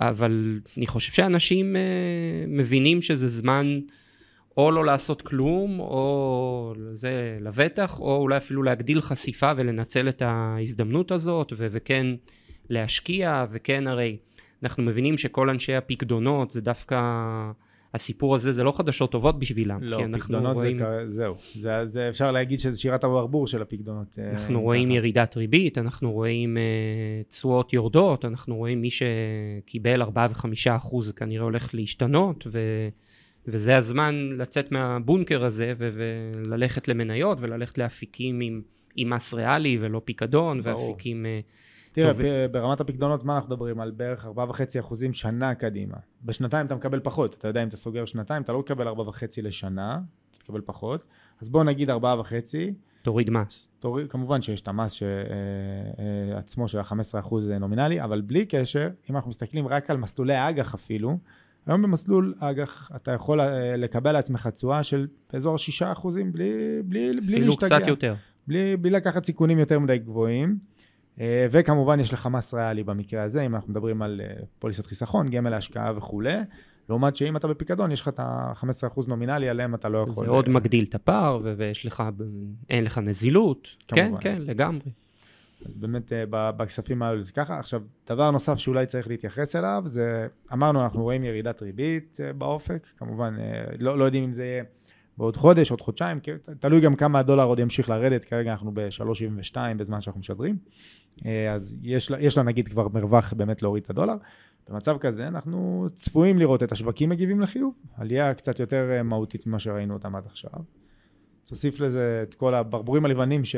אבל 0.00 0.60
אני 0.76 0.86
חושב 0.86 1.12
שאנשים 1.12 1.76
אה, 1.76 2.44
מבינים 2.48 3.02
שזה 3.02 3.28
זמן 3.28 3.80
או 4.56 4.70
לא 4.70 4.84
לעשות 4.84 5.22
כלום, 5.22 5.80
או 5.80 6.74
זה 6.92 7.38
לבטח, 7.40 8.00
או 8.00 8.16
אולי 8.16 8.36
אפילו 8.36 8.62
להגדיל 8.62 9.00
חשיפה 9.00 9.52
ולנצל 9.56 10.08
את 10.08 10.22
ההזדמנות 10.22 11.12
הזאת, 11.12 11.52
ו- 11.56 11.68
וכן 11.70 12.06
להשקיע, 12.70 13.44
וכן 13.50 13.86
הרי 13.86 14.16
אנחנו 14.62 14.82
מבינים 14.82 15.18
שכל 15.18 15.50
אנשי 15.50 15.74
הפקדונות 15.74 16.50
זה 16.50 16.60
דווקא... 16.60 17.00
הסיפור 17.96 18.34
הזה 18.34 18.52
זה 18.52 18.64
לא 18.64 18.72
חדשות 18.72 19.12
טובות 19.12 19.38
בשבילם. 19.38 19.82
לא, 19.82 20.18
פקדונות 20.18 20.54
רואים... 20.54 20.78
זה, 20.78 21.04
זהו. 21.06 21.34
זה, 21.54 21.86
זה 21.86 22.08
אפשר 22.08 22.32
להגיד 22.32 22.60
שזה 22.60 22.78
שירת 22.78 23.04
הברבור 23.04 23.46
של 23.46 23.62
הפקדונות. 23.62 24.18
אה, 24.18 24.30
אנחנו 24.30 24.62
רואים 24.62 24.88
ככה. 24.88 24.96
ירידת 24.96 25.36
ריבית, 25.36 25.78
אנחנו 25.78 26.12
רואים 26.12 26.56
uh, 26.56 27.28
תשואות 27.28 27.72
יורדות, 27.72 28.24
אנחנו 28.24 28.56
רואים 28.56 28.80
מי 28.80 28.88
שקיבל 28.90 30.02
4 30.02 30.26
ו-5 30.30 30.46
אחוז 30.76 31.12
כנראה 31.12 31.44
הולך 31.44 31.74
להשתנות, 31.74 32.46
ו... 32.52 32.58
וזה 33.48 33.76
הזמן 33.76 34.30
לצאת 34.32 34.72
מהבונקר 34.72 35.44
הזה 35.44 35.72
ו- 35.78 35.88
וללכת 35.92 36.88
למניות 36.88 37.38
וללכת 37.40 37.78
לאפיקים 37.78 38.40
עם, 38.40 38.62
עם 38.96 39.10
מס 39.10 39.34
ריאלי 39.34 39.78
ולא 39.80 40.00
פיקדון 40.04 40.60
ברור. 40.60 40.90
ואפיקים... 40.90 41.26
אה, 41.26 41.40
תראה, 41.96 42.12
טוב. 42.12 42.22
ברמת 42.52 42.80
הפקדונות, 42.80 43.24
מה 43.24 43.34
אנחנו 43.36 43.48
מדברים? 43.50 43.80
על 43.80 43.90
בערך 43.90 44.26
4.5 44.26 44.30
אחוזים 44.80 45.12
שנה 45.12 45.54
קדימה. 45.54 45.96
בשנתיים 46.24 46.66
אתה 46.66 46.74
מקבל 46.74 47.00
פחות. 47.02 47.34
אתה 47.38 47.48
יודע, 47.48 47.62
אם 47.62 47.68
אתה 47.68 47.76
סוגר 47.76 48.04
שנתיים, 48.04 48.42
אתה 48.42 48.52
לא 48.52 48.62
תקבל 48.62 48.88
4.5 48.88 48.92
לשנה, 49.42 49.98
אתה 50.30 50.38
תקבל 50.38 50.60
פחות. 50.64 51.04
אז 51.40 51.48
בוא 51.48 51.64
נגיד 51.64 51.90
4.5. 51.90 51.94
תוריד 53.02 53.30
מס. 53.30 53.68
תוריד, 53.80 54.06
כמובן 54.10 54.42
שיש 54.42 54.60
את 54.60 54.68
המס 54.68 54.92
ש- 54.92 55.02
אה, 55.02 55.08
אה, 56.32 56.38
עצמו 56.38 56.68
של 56.68 56.78
ה-15% 56.78 57.34
נומינלי, 57.60 58.02
אבל 58.02 58.20
בלי 58.20 58.46
קשר, 58.46 58.88
אם 59.10 59.16
אנחנו 59.16 59.28
מסתכלים 59.30 59.68
רק 59.68 59.90
על 59.90 59.96
מסלולי 59.96 60.48
אג"ח 60.48 60.74
אפילו, 60.74 61.18
היום 61.66 61.82
במסלול 61.82 62.34
אג"ח 62.38 62.90
אתה 62.96 63.10
יכול 63.12 63.40
אה, 63.40 63.76
לקבל 63.76 64.12
לעצמך 64.12 64.46
תשואה 64.46 64.82
של 64.82 65.06
באזור 65.32 65.54
ה-6% 65.54 66.06
בלי, 66.08 66.22
בלי, 66.32 66.82
בלי 66.84 67.10
אפילו 67.20 67.46
להשתגע. 67.46 67.78
קצת 67.78 67.88
יותר. 67.88 68.14
בלי, 68.48 68.76
בלי 68.76 68.90
לקחת 68.90 69.24
סיכונים 69.24 69.58
יותר 69.58 69.78
מדי 69.78 69.98
גבוהים. 69.98 70.58
אה, 71.20 71.46
וכמובן 71.50 72.00
יש 72.00 72.12
לך 72.12 72.26
מס 72.26 72.54
ריאלי 72.54 72.84
במקרה 72.84 73.22
הזה, 73.22 73.42
אם 73.42 73.54
אנחנו 73.54 73.70
מדברים 73.70 74.02
על 74.02 74.20
אה, 74.24 74.34
פוליסת 74.58 74.86
חיסכון, 74.86 75.30
גמל 75.30 75.50
להשקעה 75.50 75.92
וכולי. 75.96 76.34
לעומת 76.88 77.16
שאם 77.16 77.36
אתה 77.36 77.48
בפיקדון, 77.48 77.92
יש 77.92 78.00
לך 78.00 78.08
את 78.08 78.20
ה-15% 78.20 79.00
נומינלי, 79.08 79.48
עליהם 79.48 79.74
אתה 79.74 79.88
לא 79.88 79.98
יכול... 79.98 80.24
זה 80.26 80.30
עוד 80.30 80.46
אה, 80.46 80.52
מגדיל 80.52 80.84
את 80.88 80.94
הפער 80.94 81.40
ויש 81.56 81.86
לך, 81.86 82.02
אין 82.70 82.84
לך 82.84 82.98
נזילות. 82.98 83.68
כן, 83.88 84.06
כמובן. 84.06 84.20
כן, 84.20 84.42
לגמרי. 84.42 84.90
אז 85.66 85.74
באמת 85.74 86.12
בכספים 86.30 87.02
האלו 87.02 87.22
זה 87.22 87.32
ככה. 87.32 87.58
עכשיו, 87.58 87.82
דבר 88.08 88.30
נוסף 88.30 88.56
שאולי 88.56 88.86
צריך 88.86 89.08
להתייחס 89.08 89.56
אליו, 89.56 89.82
זה, 89.86 90.26
אמרנו, 90.52 90.84
אנחנו 90.84 91.02
רואים 91.02 91.24
ירידת 91.24 91.62
ריבית 91.62 92.16
באופק, 92.38 92.86
כמובן, 92.96 93.36
לא, 93.78 93.98
לא 93.98 94.04
יודעים 94.04 94.24
אם 94.24 94.32
זה 94.32 94.44
יהיה 94.44 94.64
בעוד 95.18 95.36
חודש, 95.36 95.70
עוד 95.70 95.80
חודשיים, 95.80 96.18
תלוי 96.60 96.80
גם 96.80 96.94
כמה 96.96 97.18
הדולר 97.18 97.44
עוד 97.44 97.58
ימשיך 97.58 97.88
לרדת, 97.90 98.24
כרגע 98.24 98.52
אנחנו 98.52 98.70
ב-3.72 98.74 99.56
בזמן 99.76 100.00
שאנחנו 100.00 100.20
משדרים, 100.20 100.56
אה, 101.26 101.52
אז 101.52 101.78
יש, 101.82 102.10
לה- 102.10 102.20
יש 102.20 102.36
לה 102.36 102.42
נגיד 102.42 102.68
כבר 102.68 102.88
מרווח 102.88 103.32
באמת 103.32 103.62
להוריד 103.62 103.82
את 103.84 103.90
הדולר. 103.90 104.16
במצב 104.68 104.98
כזה 104.98 105.28
אנחנו 105.28 105.86
צפויים 105.94 106.38
לראות 106.38 106.62
את 106.62 106.72
השווקים 106.72 107.08
מגיבים 107.10 107.40
לחיוב, 107.40 107.74
עלייה 107.96 108.34
קצת 108.34 108.60
יותר 108.60 108.90
אה, 108.90 109.02
מהותית 109.02 109.46
ממה 109.46 109.58
שראינו 109.58 109.94
אותם 109.94 110.16
עד 110.16 110.26
עכשיו. 110.26 110.50
תוסיף 111.44 111.80
לזה 111.80 112.20
את 112.28 112.34
כל 112.34 112.54
הברבורים 112.54 113.04
הלבנים 113.04 113.44
ש... 113.44 113.56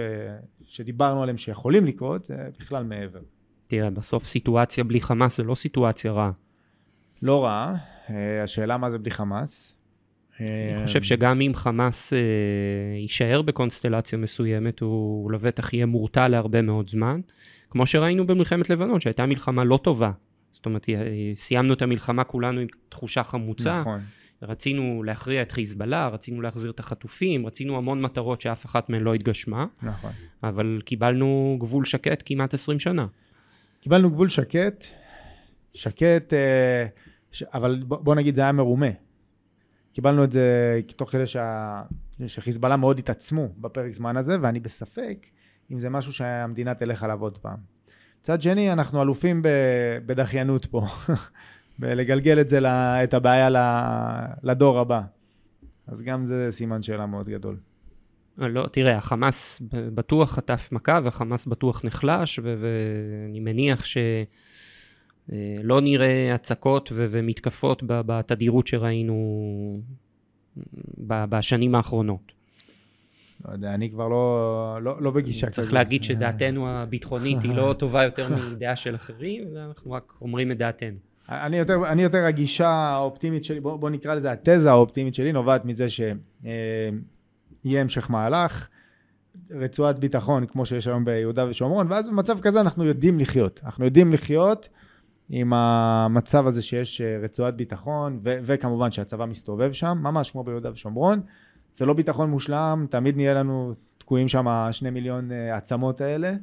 שדיברנו 0.65 1.23
עליהם 1.23 1.39
שיכולים 1.39 1.87
לקרות, 1.87 2.31
אה, 2.31 2.37
בכלל 2.61 2.85
מעבר. 2.85 3.21
תראה, 3.67 3.91
בסוף 3.91 4.25
סיטואציה 4.25 4.85
בלי 4.85 5.01
חמאס 5.01 5.37
זה 5.37 5.43
לא 5.43 5.55
סיטואציה 5.55 6.13
רעה. 6.13 6.31
לא 7.23 7.45
רע, 7.45 7.75
אה, 8.11 8.43
השאלה 8.43 8.79
מה 8.79 8.91
זה 8.91 8.99
בלי 8.99 9.11
חמאס. 9.11 9.78
אה, 10.41 10.75
אני 10.77 10.87
חושב 10.87 11.03
שגם 11.03 11.41
אם 11.41 11.55
חמאס 11.55 12.13
אה, 12.13 12.19
יישאר 12.99 13.43
בקונסטלציה 13.43 14.19
מסוימת, 14.19 14.81
הוא 14.81 15.33
לבטח 15.33 15.75
יהיה 15.75 15.87
מורתע 15.87 16.29
להרבה 16.29 16.63
מאוד 16.63 16.91
זמן. 16.91 17.21
כמו 17.71 17.87
שראינו 17.87 18.27
במלחמת 18.27 18.71
לבנון, 18.71 19.01
שהייתה 19.01 19.27
מלחמה 19.27 19.65
לא 19.65 19.81
טובה. 19.83 20.11
זאת 20.53 20.67
אומרת, 20.67 20.89
אה, 20.89 20.95
סיימנו 21.35 21.75
את 21.75 21.83
המלחמה 21.83 22.25
כולנו 22.25 22.61
עם 22.61 22.67
תחושה 22.89 23.23
חמוצה. 23.23 23.81
נכון, 23.81 24.01
רצינו 24.43 25.03
להכריע 25.03 25.43
את 25.43 25.53
חיזבאללה, 25.53 26.09
רצינו 26.09 26.43
להחזיר 26.43 26.71
את 26.71 26.81
החטופים, 26.81 27.47
רצינו 27.47 27.77
המון 27.77 28.03
מטרות 28.03 28.41
שאף 28.41 28.67
אחת 28.67 28.91
מהן 28.91 29.03
לא 29.03 29.15
התגשמה, 29.15 29.67
נכון. 29.83 30.11
אבל 30.43 30.81
קיבלנו 30.85 31.57
גבול 31.61 31.85
שקט 31.85 32.23
כמעט 32.27 32.55
20 32.55 32.81
שנה. 32.81 33.07
קיבלנו 33.81 34.11
גבול 34.11 34.29
שקט, 34.29 34.85
שקט, 35.75 36.33
אה, 36.33 36.87
ש... 37.33 37.43
אבל 37.43 37.83
בוא 37.87 38.15
נגיד 38.15 38.35
זה 38.35 38.41
היה 38.41 38.53
מרומה. 38.53 38.91
קיבלנו 39.93 40.25
את 40.25 40.33
זה 40.33 40.81
תוך 40.97 41.11
כדי 41.11 41.27
שה... 41.27 41.83
שחיזבאללה 42.27 42.77
מאוד 42.77 42.99
התעצמו 42.99 43.49
בפרק 43.59 43.93
זמן 43.93 44.17
הזה, 44.17 44.37
ואני 44.41 44.61
בספק 44.61 45.27
אם 45.73 45.79
זה 45.79 45.91
משהו 45.91 46.13
שהמדינה 46.13 46.75
תלך 46.75 47.03
עליו 47.03 47.23
עוד 47.23 47.39
פעם. 47.39 47.57
מצד 48.21 48.43
שני, 48.43 48.73
אנחנו 48.73 49.03
אלופים. 49.03 49.43
בדחיינות 50.07 50.67
פה, 50.67 50.87
בלגלגל 51.79 52.41
את 52.41 52.49
זה. 52.49 52.59
את 53.05 53.15
הבעיה. 53.15 53.49
לדור 54.43 54.79
הבא. 54.79 55.01
אז 55.87 56.03
גם 56.03 56.27
זה 56.27 56.49
סימן 56.51 56.83
שאלה 56.83 57.07
מאוד 57.07 57.29
גדול. 57.29 57.57
לא, 58.39 58.67
תראה, 58.73 58.97
החמאס 58.97 59.63
בטוח 59.95 60.31
חטף 60.33 60.69
מכה 60.73 61.01
והחמאס 61.05 61.47
בטוח 61.47 61.85
נחלש, 61.85 62.41
ואני 62.43 63.41
מניח 63.41 63.85
שלא 65.31 65.81
נראה 65.81 66.35
הצקות 66.35 66.91
ו- 66.93 67.07
ומתקפות 67.11 67.83
בתדירות 67.87 68.67
שראינו 68.67 69.81
בשנים 70.99 71.75
האחרונות. 71.75 72.33
לא 73.45 73.53
יודע, 73.53 73.75
אני 73.75 73.91
כבר 73.91 74.09
לא, 74.09 74.79
לא, 74.83 75.03
לא 75.03 75.11
בגישה 75.11 75.47
כזאת. 75.47 75.55
צריך 75.55 75.73
להגיד 75.73 76.05
שדעתנו 76.05 76.69
הביטחונית 76.69 77.43
היא 77.43 77.55
לא 77.55 77.73
טובה 77.79 78.05
יותר 78.05 78.29
מדעה 78.29 78.77
של 78.77 78.95
אחרים, 78.95 79.45
אנחנו 79.57 79.93
רק 79.93 80.13
אומרים 80.21 80.53
את 80.53 80.59
דעתנו. 80.59 80.97
אני 81.29 81.57
יותר, 81.59 81.81
אני 81.89 82.03
יותר 82.03 82.25
הגישה 82.25 82.69
האופטימית 82.69 83.45
שלי, 83.45 83.61
בוא, 83.61 83.77
בוא 83.77 83.91
נקרא 83.91 84.15
לזה 84.15 84.33
התזה 84.33 84.71
האופטימית 84.71 85.15
שלי, 85.15 85.33
נובעת 85.33 85.65
מזה 85.65 85.89
שיהיה 85.89 87.81
המשך 87.81 88.11
מהלך, 88.11 88.69
רצועת 89.51 89.99
ביטחון 89.99 90.47
כמו 90.47 90.67
שיש 90.67 90.87
היום 90.87 91.05
ביהודה 91.05 91.47
ושומרון, 91.49 91.87
ואז 91.91 92.09
במצב 92.09 92.41
כזה 92.41 92.61
אנחנו 92.61 92.85
יודעים 92.85 93.19
לחיות. 93.19 93.61
אנחנו 93.65 93.85
יודעים 93.85 94.13
לחיות 94.13 94.69
עם 95.31 95.53
המצב 95.53 96.47
הזה 96.47 96.63
שיש 96.63 97.01
אה, 97.01 97.19
רצועת 97.23 97.57
ביטחון, 97.57 98.21
ו- 98.25 98.39
וכמובן 98.43 98.91
שהצבא 98.91 99.27
מסתובב 99.27 99.73
שם, 99.73 99.99
ממש 100.03 100.31
כמו 100.31 100.45
ביהודה 100.45 100.73
ושומרון. 100.73 101.21
זה 101.75 101.87
לא 101.87 101.93
ביטחון 101.93 102.31
מושלם, 102.31 102.87
תמיד 102.91 103.17
נהיה 103.17 103.35
לנו 103.35 103.75
תקועים 103.99 104.29
שם 104.29 104.47
שני 104.71 104.91
מיליון 104.91 105.33
אה, 105.33 105.57
עצמות 105.57 106.01
האלה, 106.01 106.35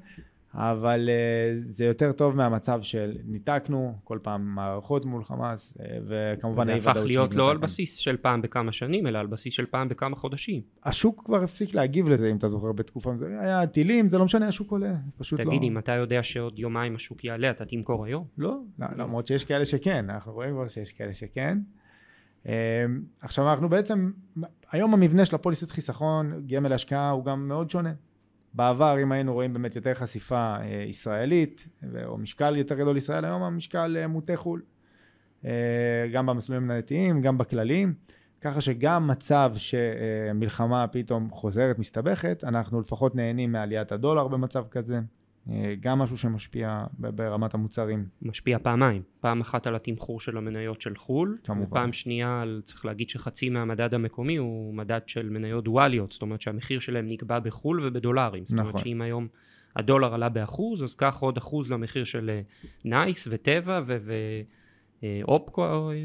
אבל 0.57 1.09
אה, 1.09 1.53
זה 1.55 1.85
יותר 1.85 2.11
טוב 2.11 2.35
מהמצב 2.35 2.81
של 2.81 3.17
ניתקנו 3.25 3.93
כל 4.03 4.19
פעם 4.21 4.55
מערכות 4.55 5.05
מול 5.05 5.23
חמאס, 5.23 5.77
אה, 5.79 5.97
וכמובן 6.07 6.65
זה 6.65 6.75
הפך 6.75 7.01
להיות 7.05 7.35
לא 7.35 7.51
על. 7.51 7.57
בסיס 7.57 7.95
של 7.95 8.17
פעם 8.17 8.41
בכמה 8.41 8.71
שנים, 8.71 9.07
אלא 9.07 9.19
על 9.19 9.27
בסיס 9.27 9.53
של 9.53 9.65
פעם 9.65 9.89
בכמה 9.89 10.15
חודשים. 10.15 10.61
השוק 10.83 11.21
כבר 11.25 11.43
הפסיק 11.43 11.73
להגיב 11.75 12.09
לזה, 12.09 12.31
אם 12.31 12.37
אתה 12.37 12.47
זוכר, 12.47 12.71
בתקופה, 12.71 13.13
היה 13.39 13.67
טילים, 13.67 14.09
זה 14.09 14.17
לא 14.17 14.25
משנה, 14.25 14.47
השוק 14.47 14.71
עולה, 14.71 14.95
פשוט 15.17 15.39
לא. 15.39 15.45
תגיד, 15.45 15.63
אם 15.63 15.77
אתה 15.77 15.91
יודע 15.91 16.23
שעוד 16.23 16.59
יומיים 16.59 16.95
השוק 16.95 17.23
יעלה, 17.23 17.49
אתה 17.49 17.65
תמכור 17.65 18.05
היום? 18.05 18.25
לא, 18.37 18.57
לא, 18.79 18.87
למרות 18.97 19.27
שיש 19.27 19.43
כאלה 19.43 19.65
שכן, 19.65 20.09
אנחנו 20.09 20.33
רואים 20.33 20.51
כבר 20.51 20.67
שיש 20.67 20.91
כאלה 20.91 21.13
שכן. 21.13 21.57
אה, 22.47 22.85
עכשיו 23.21 23.51
אנחנו 23.51 23.69
בעצם, 23.69 24.11
היום 24.71 24.93
המבנה 24.93 25.25
של 25.25 25.35
הפוליסת 25.35 25.71
חיסכון, 25.71 26.43
גמל 26.47 26.73
השקעה, 26.73 27.09
הוא 27.09 27.25
גם 27.25 27.47
מאוד 27.47 27.69
שונה. 27.69 27.93
בעבר 28.55 28.95
אם 29.03 29.11
היינו 29.11 29.33
רואים 29.33 29.53
באמת 29.53 29.75
יותר 29.75 29.93
חשיפה 29.93 30.55
אה, 30.61 30.85
ישראלית, 30.87 31.67
או 32.05 32.17
משקל 32.17 32.55
יותר 32.55 32.75
גדול 32.75 32.93
לישראל, 32.93 33.25
היום 33.25 33.43
המשקל 33.43 33.97
אה, 33.99 34.07
מוטה 34.07 34.35
חו"ל. 34.35 34.61
אה, 35.45 35.51
גם 36.13 36.25
במסלולים 36.25 36.63
המנהלתיים, 36.63 37.21
גם 37.21 37.37
בכלליים. 37.37 37.93
ככה 38.41 38.61
שגם 38.61 39.07
מצב 39.07 39.53
שמלחמה 39.55 40.87
פתאום 40.87 41.29
חוזרת, 41.29 41.79
מסתבכת, 41.79 42.43
אנחנו 42.43 42.81
לפחות 42.81 43.15
נהנים 43.15 43.51
מעליית 43.51 43.91
הדולר 43.91 44.27
במצב 44.27 44.65
כזה. 44.71 44.99
אה, 45.49 45.73
גם 45.79 45.99
משהו 45.99 46.17
שמשפיע 46.17 46.85
ברמת 46.99 47.53
המוצרים. 47.53 48.05
משפיע 48.21 48.59
פעמיים, 48.59 49.01
פעם 49.19 49.41
אחת 49.41 49.67
על 49.67 49.75
התמחור 49.75 50.19
של 50.19 50.37
המניות 50.37 50.81
של 50.81 50.95
חו"ל, 50.95 51.37
כמובן. 51.43 51.67
ופעם 51.67 51.93
שנייה 51.93 52.41
על, 52.41 52.61
צריך 52.63 52.85
להגיד 52.85 53.09
שחצי 53.09 53.49
מהמדד 53.49 53.93
המקומי 53.93 54.35
הוא 54.35 54.73
מדד 54.73 54.99
של 55.07 55.29
מניות 55.29 55.63
דואליות, 55.63 56.11
זאת 56.11 56.21
אומרת 56.21 56.41
שהמחיר 56.41 56.79
שלהם 56.79 57.05
נקבע 57.07 57.39
בחו"ל 57.39 57.79
ובדולרים, 57.83 58.45
זאת 58.45 58.51
אומרת 58.51 58.67
נכון. 58.67 58.81
שאם 58.81 59.01
היום 59.01 59.27
הדולר 59.75 60.13
עלה 60.13 60.29
באחוז, 60.29 60.83
אז 60.83 60.95
קח 60.95 61.19
עוד 61.19 61.37
אחוז 61.37 61.71
למחיר 61.71 62.03
של 62.03 62.29
אה, 62.29 62.41
נייס 62.85 63.27
וטבע 63.31 63.81
ואופקו 65.03 65.91
אה, 65.91 65.95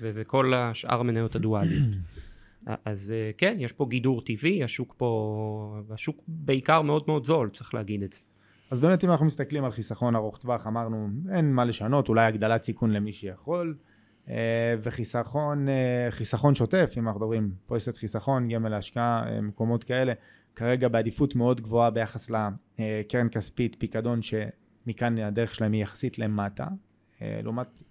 וכל 0.00 0.54
השאר 0.54 1.00
המניות 1.00 1.36
הדואליות. 1.36 1.88
אז 2.84 3.14
כן, 3.38 3.56
יש 3.60 3.72
פה 3.72 3.86
גידור 3.90 4.22
טבעי, 4.22 4.64
השוק 4.64 4.94
פה, 4.98 5.80
השוק 5.90 6.22
בעיקר 6.28 6.82
מאוד 6.82 7.04
מאוד 7.06 7.24
זול, 7.24 7.50
צריך 7.50 7.74
להגיד 7.74 8.02
את 8.02 8.12
זה. 8.12 8.20
אז 8.70 8.80
באמת 8.80 9.04
אם 9.04 9.10
אנחנו 9.10 9.26
מסתכלים 9.26 9.64
על 9.64 9.70
חיסכון 9.70 10.16
ארוך 10.16 10.38
טווח, 10.38 10.66
אמרנו 10.66 11.08
אין 11.32 11.52
מה 11.52 11.64
לשנות, 11.64 12.08
אולי 12.08 12.26
הגדלת 12.26 12.62
סיכון 12.62 12.90
למי 12.90 13.12
שיכול, 13.12 13.76
אה, 14.28 14.74
וחיסכון 14.82 15.68
אה, 15.68 16.06
חיסכון 16.10 16.54
שוטף, 16.54 16.94
אם 16.98 17.08
אנחנו 17.08 17.20
מדברים 17.20 17.50
פוליסת 17.66 17.96
חיסכון, 17.96 18.48
גמל 18.48 18.68
להשקעה, 18.68 19.28
אה, 19.28 19.40
מקומות 19.40 19.84
כאלה, 19.84 20.12
כרגע 20.56 20.88
בעדיפות 20.88 21.34
מאוד 21.34 21.60
גבוהה 21.60 21.90
ביחס 21.90 22.30
לקרן 22.30 23.28
כספית, 23.28 23.76
פיקדון 23.78 24.20
שמכאן 24.22 25.18
הדרך 25.18 25.54
שלהם 25.54 25.72
היא 25.72 25.82
יחסית 25.82 26.18
למטה, 26.18 26.66
לעומת 27.20 27.82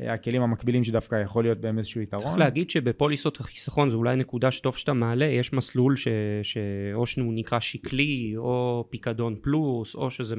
הכלים 0.00 0.42
המקבילים 0.42 0.84
שדווקא 0.84 1.22
יכול 1.22 1.44
להיות 1.44 1.60
בהם 1.60 1.78
איזשהו 1.78 2.00
יתרון. 2.00 2.22
צריך 2.22 2.38
להגיד 2.38 2.70
שבפוליסות 2.70 3.40
החיסכון 3.40 3.90
זו 3.90 3.96
אולי 3.96 4.16
נקודה 4.16 4.50
שטוב 4.50 4.76
שאתה 4.76 4.92
מעלה, 4.92 5.24
יש 5.24 5.52
מסלול 5.52 5.96
ש... 5.96 6.08
שאו 6.42 7.06
שהוא 7.06 7.34
נקרא 7.34 7.60
שקלי 7.60 8.32
או 8.36 8.84
פיקדון 8.90 9.36
פלוס, 9.40 9.94
או 9.94 10.10
שזה 10.10 10.34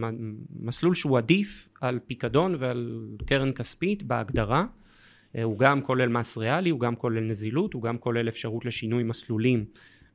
מסלול 0.60 0.94
שהוא 0.94 1.18
עדיף 1.18 1.70
על 1.82 2.00
פיקדון 2.08 2.56
ועל 2.60 3.08
קרן 3.26 3.52
כספית 3.52 4.04
בהגדרה. 4.04 4.66
הוא 5.44 5.60
גם 5.60 5.82
כולל 5.82 6.10
מס 6.10 6.38
ריאלי, 6.38 6.70
הוא 6.70 6.80
גם 6.80 6.96
כולל 6.96 7.20
נזילות, 7.20 7.74
הוא 7.74 7.82
גם 7.82 7.98
כולל 7.98 8.30
אפשרות 8.30 8.66
לשינוי 8.66 9.04
מסלולים 9.04 9.66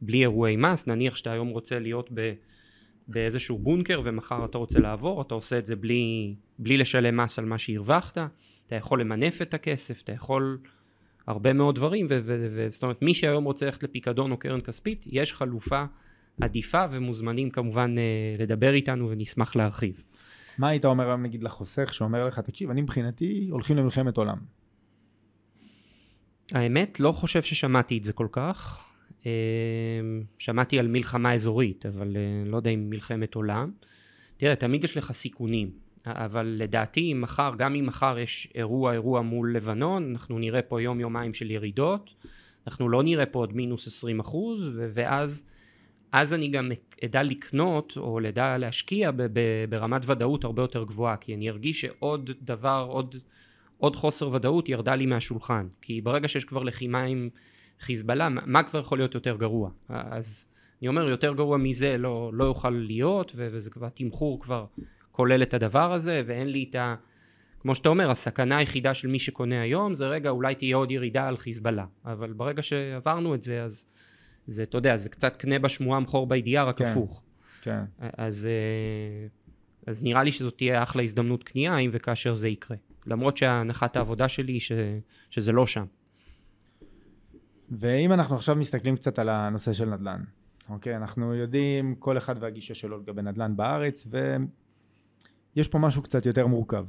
בלי 0.03 0.21
אירועי 0.21 0.57
מס, 0.57 0.87
נניח 0.87 1.17
שאתה 1.17 1.33
היום 1.33 1.49
רוצה 1.49 1.79
להיות 1.79 2.11
ב... 2.15 2.33
באיזשהו 3.09 3.59
בונקר 3.59 4.01
ומחר 4.05 4.45
אתה 4.45 4.59
רוצה 4.59 4.79
לעבור, 4.79 5.23
אתה 5.23 5.35
עושה 5.35 5.59
את 5.59 5.67
זה 5.67 5.77
בלי, 5.77 6.35
בלי 6.59 6.77
לשלם 6.77 7.17
מס 7.21 7.39
על 7.39 7.45
מה 7.45 7.59
שהרווחת, 7.59 8.19
אתה 8.71 8.77
יכול 8.77 9.01
למנף 9.01 9.43
את 9.43 9.55
הכסף, 9.55 10.03
אתה 10.03 10.13
יכול 10.13 10.59
הרבה 11.27 11.53
מאוד 11.53 11.75
דברים, 11.75 12.07
וזאת 12.09 12.83
אומרת 12.83 13.03
מי 13.03 13.15
שהיום 13.15 13.45
רוצה 13.45 13.67
ללכת 13.67 13.83
לפיקדון 13.83 14.31
או 14.31 14.37
קרן 14.37 14.61
כספית, 14.61 15.05
יש 15.07 15.33
חלופה 15.33 15.85
עדיפה 16.41 16.85
ומוזמנים 16.91 17.51
כמובן 17.51 17.95
אה, 17.99 18.03
לדבר 18.39 18.75
איתנו 18.75 19.11
ונשמח 19.11 19.57
להרחיב. 19.57 20.05
מה 20.59 20.69
היית 20.69 20.85
אומר 20.85 21.09
היום 21.09 21.23
נגיד 21.23 21.43
לחוסך 21.43 21.95
שאומר 21.95 22.27
לך, 22.27 22.39
תקשיב, 22.39 22.71
אני 22.71 22.83
מבחינתי 22.83 23.49
הולכים 23.51 23.77
למלחמת 23.77 24.17
עולם. 24.17 24.39
האמת, 26.53 27.01
לא 27.01 27.13
חושב 27.13 27.43
ששמעתי 27.43 27.99
את 27.99 28.05
זה 28.05 28.13
כל 28.13 28.29
כך. 28.33 28.85
אה, 29.27 29.31
שמעתי 30.39 30.79
על 30.79 30.89
מלחמה 30.89 31.35
אזורית, 31.35 31.87
אבל 31.87 32.17
אה, 32.17 32.51
לא 32.51 32.57
יודע 32.57 32.71
אם 32.71 32.91
מלחמת 32.91 33.35
עולם. 33.35 33.71
תראה, 34.37 34.57
תמיד 34.57 34.85
יש 34.85 34.97
לך 34.97 35.13
סיכונים, 35.13 35.71
אבל 36.07 36.55
לדעתי 36.59 37.15
מחר, 37.15 37.53
גם 37.59 37.75
אם 37.75 37.87
מחר 37.87 38.19
יש 38.19 38.49
אירוע 38.55 38.93
אירוע 38.93 39.21
מול 39.21 39.57
לבנון, 39.57 40.11
אנחנו 40.11 40.39
נראה 40.39 40.63
פה 40.63 40.83
יום 40.83 41.01
יומיים 41.01 41.35
של 41.35 41.51
ירידות, 41.51 42.15
אנחנו 42.67 42.89
לא 42.89 43.03
נראה 43.03 43.27
פה 43.27 43.39
עוד 43.39 43.57
מינוס 43.57 43.87
20 43.87 44.21
אחוז, 44.21 44.71
ואז 44.75 45.45
אז 46.13 46.35
אני 46.35 46.49
גם 46.49 46.71
אדע 47.05 47.23
לקנות 47.23 47.93
או 47.97 48.21
לדע 48.21 48.59
להשקיע 48.59 49.11
ברמת 49.69 50.03
ודאות 50.07 50.45
הרבה 50.45 50.63
יותר 50.63 50.85
גבוהה, 50.85 51.17
כי 51.17 51.35
אני 51.35 51.51
ארגיש 51.51 51.81
שעוד 51.81 52.31
דבר, 52.43 52.87
עוד, 52.89 53.17
עוד 53.79 53.97
חוסר 53.97 54.33
ודאות 54.33 54.69
ירדה 54.69 54.95
לי 54.95 55.07
מהשולחן, 55.07 55.67
כי 55.83 56.01
ברגע 56.01 56.29
שיש 56.29 56.45
כבר 56.45 56.63
לחימה 56.63 57.03
עם 57.03 57.29
חיזבאללה, 57.81 58.29
מה 58.29 58.63
כבר 58.63 58.81
יכול 58.81 58.99
להיות 58.99 59.15
יותר 59.15 59.37
גרוע? 59.37 59.71
אז 59.89 60.47
אני 60.81 60.89
אומר, 60.89 61.09
יותר 61.09 61.35
גרוע 61.35 61.57
מזה 61.57 61.99
לא, 61.99 62.31
לא 62.35 62.45
יוכל 62.45 62.71
להיות, 62.71 63.33
וזה 63.37 63.71
כבר, 63.71 63.89
תמחור 63.89 64.41
כבר 64.41 64.65
כולל 65.21 65.43
את 65.43 65.55
הדבר 65.55 65.93
הזה, 65.93 66.23
ואין 66.27 66.49
לי 66.49 66.67
את 66.71 66.75
ה... 66.75 66.95
כמו 67.61 67.75
שאתה 67.75 67.89
אומר, 67.89 68.11
הסכנה 68.11 68.57
היחידה 68.57 68.95
של 68.95 69.09
מי 69.09 69.19
שקונה 69.19 69.63
היום 69.63 69.95
זה 69.95 70.09
רגע, 70.09 70.31
אולי 70.31 70.55
תהיה 70.55 70.77
עוד 70.77 70.91
ירידה 70.91 71.29
על 71.29 71.37
חיזבאללה, 71.37 71.87
אבל 72.05 72.33
ברגע 72.33 72.63
שעברנו 72.63 73.35
את 73.35 73.43
זה, 73.43 73.63
אז 73.63 73.87
זה, 74.47 74.63
אתה 74.63 74.79
יודע, 74.79 74.97
זה 74.97 75.09
קצת 75.09 75.37
קנה 75.37 75.59
בשמועה 75.59 76.01
מכור 76.01 76.27
בידיעה, 76.27 76.65
רק 76.65 76.79
כן, 76.79 76.85
הפוך. 76.85 77.23
כן. 77.63 77.81
אז, 77.99 78.47
אה, 78.47 79.27
אז 79.87 80.03
נראה 80.03 80.23
לי 80.23 80.33
שזאת 80.33 80.57
תהיה 80.57 80.83
אחלה 80.83 81.03
הזדמנות 81.03 81.45
קנייה, 81.45 81.79
אם 81.79 81.91
וכאשר 81.93 82.35
זה 82.35 82.49
יקרה. 82.49 82.77
למרות 83.07 83.37
שהנחת 83.37 83.97
העבודה 83.97 84.29
שלי 84.29 84.53
היא 84.53 84.61
ש, 84.61 84.73
שזה 85.31 85.53
לא 85.53 85.67
שם. 85.67 85.85
ואם 87.71 88.13
אנחנו 88.13 88.37
עכשיו 88.37 88.57
מסתכלים 88.57 88.97
קצת 88.97 89.19
על 89.19 89.29
הנושא 89.29 89.73
של 89.73 89.85
נדל"ן, 89.85 90.23
אוקיי? 90.69 90.97
אנחנו 90.97 91.35
יודעים 91.35 91.95
כל 91.95 92.19
אחד 92.19 92.35
והגישה 92.41 92.75
שלו 92.75 92.99
לגבי 92.99 93.23
נדל"ן 93.23 93.57
בארץ, 93.57 94.07
ויש 95.57 95.69
פה 95.69 95.79
משהו 95.79 96.03
קצת 96.03 96.27
יותר 96.27 96.47
מורכב. 96.47 96.85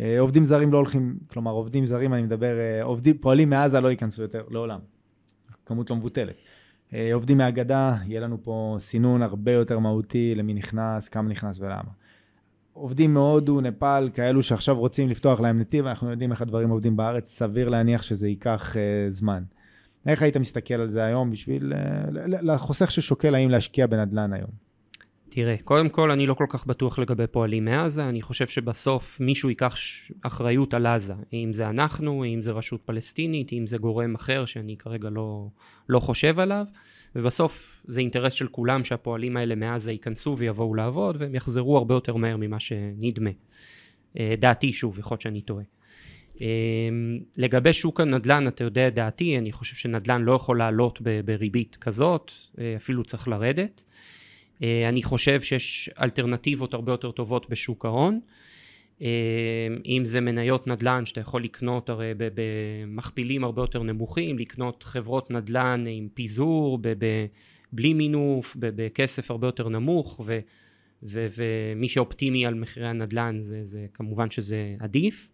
אה, 0.00 0.20
עובדים 0.20 0.44
זרים 0.44 0.72
לא 0.72 0.76
הולכים, 0.76 1.18
כלומר 1.26 1.52
עובדים 1.52 1.86
זרים, 1.86 2.14
אני 2.14 2.22
מדבר, 2.22 2.58
אה, 2.58 2.82
עובדים, 2.82 3.18
פועלים 3.18 3.50
מעזה 3.50 3.80
לא 3.80 3.88
ייכנסו 3.88 4.22
יותר 4.22 4.42
לעולם. 4.50 4.80
כמות 5.66 5.90
לא 5.90 5.96
מבוטלת. 5.96 6.34
אה, 6.94 7.14
עובדים 7.14 7.38
מהגדה, 7.38 7.96
יהיה 8.06 8.20
לנו 8.20 8.38
פה 8.42 8.76
סינון 8.78 9.22
הרבה 9.22 9.52
יותר 9.52 9.78
מהותי 9.78 10.34
למי 10.34 10.54
נכנס, 10.54 11.08
כמה 11.08 11.28
נכנס 11.28 11.60
ולמה. 11.60 11.90
עובדים 12.72 13.14
מהודו, 13.14 13.60
נפאל, 13.60 14.10
כאלו 14.14 14.42
שעכשיו 14.42 14.78
רוצים 14.78 15.08
לפתוח 15.08 15.40
להם 15.40 15.58
נתיב, 15.58 15.86
אנחנו 15.86 16.10
יודעים 16.10 16.32
איך 16.32 16.42
הדברים 16.42 16.70
עובדים 16.70 16.96
בארץ, 16.96 17.28
סביר 17.38 17.68
להניח 17.68 18.02
שזה 18.02 18.28
ייקח 18.28 18.74
uh, 18.76 18.78
זמן. 19.10 19.42
איך 20.06 20.22
היית 20.22 20.36
מסתכל 20.36 20.74
על 20.74 20.90
זה 20.90 21.04
היום 21.04 21.30
בשביל, 21.30 21.72
uh, 21.72 21.76
לחוסך 22.42 22.90
ששוקל 22.90 23.34
האם 23.34 23.50
להשקיע 23.50 23.86
בנדל"ן 23.86 24.32
היום? 24.32 24.67
תראה, 25.30 25.56
קודם 25.64 25.88
כל 25.88 26.10
אני 26.10 26.26
לא 26.26 26.34
כל 26.34 26.46
כך 26.48 26.66
בטוח 26.66 26.98
לגבי 26.98 27.26
פועלים 27.26 27.64
מעזה, 27.64 28.08
אני 28.08 28.22
חושב 28.22 28.46
שבסוף 28.46 29.20
מישהו 29.20 29.48
ייקח 29.48 29.76
אחריות 30.22 30.74
על 30.74 30.86
עזה, 30.86 31.14
אם 31.32 31.52
זה 31.52 31.68
אנחנו, 31.68 32.24
אם 32.24 32.40
זה 32.40 32.52
רשות 32.52 32.82
פלסטינית, 32.84 33.52
אם 33.52 33.66
זה 33.66 33.78
גורם 33.78 34.14
אחר 34.14 34.44
שאני 34.44 34.76
כרגע 34.76 35.10
לא, 35.10 35.48
לא 35.88 36.00
חושב 36.00 36.38
עליו, 36.38 36.66
ובסוף 37.16 37.82
זה 37.88 38.00
אינטרס 38.00 38.32
של 38.32 38.48
כולם 38.48 38.84
שהפועלים 38.84 39.36
האלה 39.36 39.54
מעזה 39.54 39.92
ייכנסו 39.92 40.38
ויבואו 40.38 40.74
לעבוד, 40.74 41.16
והם 41.18 41.34
יחזרו 41.34 41.76
הרבה 41.76 41.94
יותר 41.94 42.16
מהר 42.16 42.36
ממה 42.36 42.60
שנדמה. 42.60 43.30
אה, 44.18 44.34
דעתי, 44.38 44.72
שוב, 44.72 44.98
יכול 44.98 45.14
להיות 45.14 45.20
שאני 45.20 45.40
טועה. 45.40 45.64
אה, 46.40 46.46
לגבי 47.36 47.72
שוק 47.72 48.00
הנדל"ן, 48.00 48.48
אתה 48.48 48.64
יודע 48.64 48.90
דעתי, 48.90 49.38
אני 49.38 49.52
חושב 49.52 49.76
שנדל"ן 49.76 50.22
לא 50.22 50.32
יכול 50.32 50.58
לעלות 50.58 51.00
בריבית 51.24 51.76
כזאת, 51.80 52.32
אה, 52.58 52.74
אפילו 52.76 53.04
צריך 53.04 53.28
לרדת. 53.28 53.84
אה, 54.62 54.88
אני 54.88 55.02
חושב 55.02 55.40
שיש 55.40 55.90
אלטרנטיבות 56.00 56.74
הרבה 56.74 56.92
יותר 56.92 57.10
טובות 57.10 57.50
בשוק 57.50 57.84
ההון. 57.84 58.20
אה, 59.02 59.08
אם 59.86 60.04
זה 60.04 60.20
מניות 60.20 60.66
נדל"ן 60.66 61.06
שאתה 61.06 61.20
יכול 61.20 61.44
לקנות 61.44 61.88
הרי 61.88 62.12
במכפילים 62.18 63.44
הרבה 63.44 63.62
יותר 63.62 63.82
נמוכים, 63.82 64.38
לקנות 64.38 64.82
חברות 64.82 65.30
נדל"ן 65.30 65.84
עם 65.86 66.08
פיזור, 66.14 66.78
בלי 67.72 67.94
מינוף, 67.94 68.56
בכסף 68.58 69.30
הרבה 69.30 69.46
יותר 69.46 69.68
נמוך, 69.68 70.20
ו, 70.26 70.38
ו, 71.02 71.26
ומי 71.36 71.88
שאופטימי 71.88 72.46
על 72.46 72.54
מחירי 72.54 72.88
הנדל"ן 72.88 73.38
זה, 73.40 73.64
זה 73.64 73.86
כמובן 73.94 74.30
שזה 74.30 74.74
עדיף. 74.80 75.30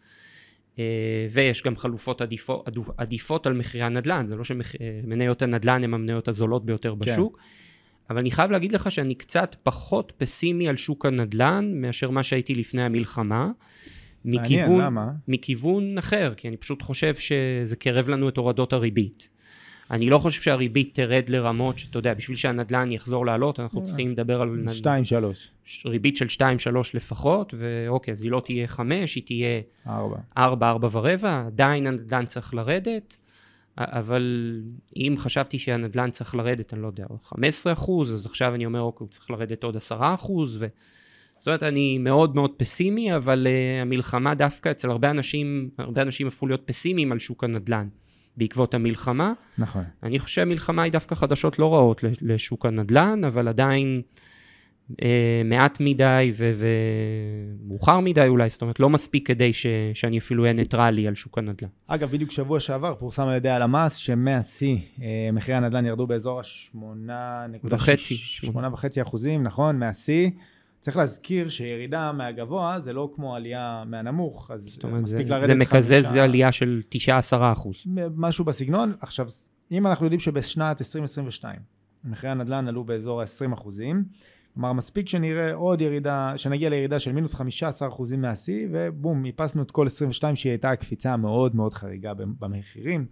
אה, 0.78 1.26
ויש 1.30 1.62
גם 1.62 1.76
חלופות 1.76 2.20
עדיפות, 2.20 2.68
עדיפות 2.96 3.46
על 3.46 3.52
מחירי 3.52 3.84
הנדל"ן, 3.84 4.26
זה 4.26 4.36
לא 4.36 4.44
שמניות 4.44 5.42
הנדל"ן 5.42 5.84
הן 5.84 5.94
המניות 5.94 6.28
הזולות 6.28 6.66
ביותר 6.66 6.90
כן. 6.90 7.44
אבל 8.10 8.18
אני 8.18 8.30
חייב 8.30 8.50
להגיד 8.50 8.72
לך 8.72 8.90
שאני 8.90 9.14
קצת 9.14 9.56
פחות 9.62 10.12
פסימי 10.16 10.68
על 10.68 10.76
שוק 10.76 11.06
הנדל"ן 11.06 11.72
מאשר 11.74 12.10
מה 12.10 12.22
שהייתי 12.22 12.54
לפני 12.54 12.82
המלחמה. 12.82 13.50
מכיוון, 14.24 14.68
מעניין, 14.68 14.80
למה? 14.80 15.10
מכיוון 15.28 15.98
אחר, 15.98 16.32
כי 16.36 16.48
אני 16.48 16.56
פשוט 16.56 16.82
חושב 16.82 17.14
שזה 17.14 17.76
קרב 17.76 18.08
לנו 18.08 18.28
את 18.28 18.36
הורדות 18.36 18.72
הריבית. 18.72 19.28
אני 19.90 20.10
לא 20.10 20.18
חושב 20.18 20.40
שהריבית 20.40 20.94
תרד 20.94 21.28
לרמות 21.28 21.78
שאתה 21.78 21.98
יודע, 21.98 22.14
בשביל 22.14 22.36
שהנדל"ן 22.36 22.90
יחזור 22.90 23.26
לעלות, 23.26 23.60
אנחנו 23.60 23.80
אה, 23.80 23.84
צריכים 23.84 24.10
לדבר 24.10 24.40
על... 24.42 24.48
2-3. 24.82 25.86
ריבית 25.86 26.16
של 26.16 26.26
2-3 26.38 26.40
לפחות, 26.94 27.54
ואוקיי, 27.58 28.12
אז 28.12 28.22
היא 28.22 28.30
לא 28.30 28.42
תהיה 28.44 28.66
5, 28.66 29.14
היא 29.14 29.22
תהיה 29.26 29.60
4, 29.86 30.16
4, 30.38 30.70
4 30.70 30.88
ורבע, 30.92 31.44
עדיין 31.46 31.86
הנדל"ן 31.86 32.26
צריך 32.26 32.54
לרדת. 32.54 33.18
אבל 33.78 34.60
אם 34.96 35.14
חשבתי 35.18 35.58
שהנדל"ן 35.58 36.10
צריך 36.10 36.34
לרדת, 36.34 36.74
אני 36.74 36.82
לא 36.82 36.86
יודע, 36.86 37.04
15 37.24 37.72
אחוז, 37.72 38.14
אז 38.14 38.26
עכשיו 38.26 38.54
אני 38.54 38.66
אומר, 38.66 38.80
אוקיי, 38.80 39.04
הוא 39.04 39.10
צריך 39.10 39.30
לרדת 39.30 39.64
עוד 39.64 39.76
10 39.76 40.14
אחוז, 40.14 40.56
ו... 40.60 40.66
זאת 41.36 41.46
אומרת, 41.46 41.62
אני 41.62 41.98
מאוד 41.98 42.34
מאוד 42.34 42.50
פסימי, 42.56 43.16
אבל 43.16 43.46
uh, 43.46 43.82
המלחמה 43.82 44.34
דווקא 44.34 44.70
אצל 44.70 44.90
הרבה 44.90 45.10
אנשים, 45.10 45.70
הרבה 45.78 46.02
אנשים 46.02 46.26
הפכו 46.26 46.46
להיות 46.46 46.62
פסימיים 46.64 47.12
על 47.12 47.18
שוק 47.18 47.44
הנדל"ן 47.44 47.88
בעקבות 48.36 48.74
המלחמה. 48.74 49.32
נכון. 49.58 49.84
אני 50.02 50.18
חושב 50.18 50.34
שהמלחמה 50.34 50.82
היא 50.82 50.92
דווקא 50.92 51.14
חדשות 51.14 51.58
לא 51.58 51.74
רעות 51.74 52.04
לשוק 52.20 52.66
הנדל"ן, 52.66 53.24
אבל 53.24 53.48
עדיין 53.48 54.02
אה, 55.02 55.42
מעט 55.44 55.78
מדי 55.80 56.32
ומאוחר 56.36 58.00
מדי 58.00 58.28
אולי, 58.28 58.48
זאת 58.48 58.62
אומרת 58.62 58.80
לא 58.80 58.90
מספיק 58.90 59.28
כדי 59.28 59.52
ש, 59.52 59.66
שאני 59.94 60.18
אפילו 60.18 60.42
אהיה 60.42 60.52
ניטרלי 60.52 61.08
על 61.08 61.14
שוק 61.14 61.38
הנדל"ן. 61.38 61.68
אגב, 61.86 62.10
בדיוק 62.10 62.30
שבוע 62.30 62.60
שעבר 62.60 62.94
פורסם 62.94 63.22
על 63.22 63.36
ידי 63.36 63.48
הלמ"ס 63.48 63.96
שמהשיא 63.96 64.76
אה, 65.02 65.30
מחירי 65.32 65.56
הנדל"ן 65.56 65.86
ירדו 65.86 66.06
באזור 66.06 66.40
ה-8.5 66.40 69.02
אחוזים, 69.02 69.42
נכון, 69.42 69.78
מהשיא. 69.78 70.30
צריך 70.80 70.96
להזכיר 70.96 71.48
שירידה 71.48 72.12
מהגבוה 72.12 72.80
זה 72.80 72.92
לא 72.92 73.10
כמו 73.14 73.36
עלייה 73.36 73.84
מהנמוך, 73.86 74.50
אז 74.50 74.62
זאת 74.62 74.84
אומרת, 74.84 75.02
מספיק 75.02 75.26
זה, 75.26 75.34
לרדת 75.34 75.46
זה 75.46 75.54
מקזז 75.54 76.06
חמישה... 76.06 76.24
עלייה 76.24 76.52
של 76.52 76.82
9-10 76.94 76.96
אחוז. 77.52 77.84
משהו 78.16 78.44
בסגנון. 78.44 78.92
עכשיו, 79.00 79.26
אם 79.72 79.86
אנחנו 79.86 80.06
יודעים 80.06 80.20
שבשנת 80.20 80.80
2022 80.80 81.56
מחירי 82.04 82.32
הנדל"ן 82.32 82.68
עלו 82.68 82.84
באזור 82.84 83.20
ה-20 83.20 83.54
אחוזים, 83.54 84.04
כלומר 84.54 84.72
מספיק 84.72 85.08
שנראה 85.08 85.54
עוד 85.54 85.80
ירידה, 85.80 86.32
שנגיע 86.36 86.70
לירידה 86.70 86.98
של 86.98 87.12
מינוס 87.12 87.34
15% 87.34 87.38
מהשיא 88.16 88.68
ובום, 88.70 89.24
איפסנו 89.26 89.62
את 89.62 89.70
כל 89.70 89.86
22 89.86 90.36
שהיא 90.36 90.50
הייתה 90.50 90.70
הקפיצה 90.70 91.12
המאוד 91.12 91.56
מאוד 91.56 91.74
חריגה 91.74 92.14
במחירים. 92.14 93.06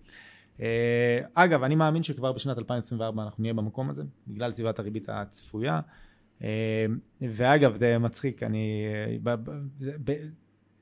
אה, 0.61 1.20
אגב, 1.35 1.62
אני 1.62 1.74
מאמין 1.74 2.02
שכבר 2.02 2.33
בשנת 2.33 2.59
2024 2.59 3.22
אנחנו 3.22 3.42
נהיה 3.42 3.55
במקום 3.55 3.90
הזה, 3.90 4.02
בגלל 4.28 4.52
סביבת 4.52 4.78
הריבית 4.78 5.09
הצפויה. 5.09 5.81
אה, 6.42 6.87
ואגב, 7.20 7.74
זה 7.76 7.98
מצחיק, 7.98 8.42
אני... 8.42 8.85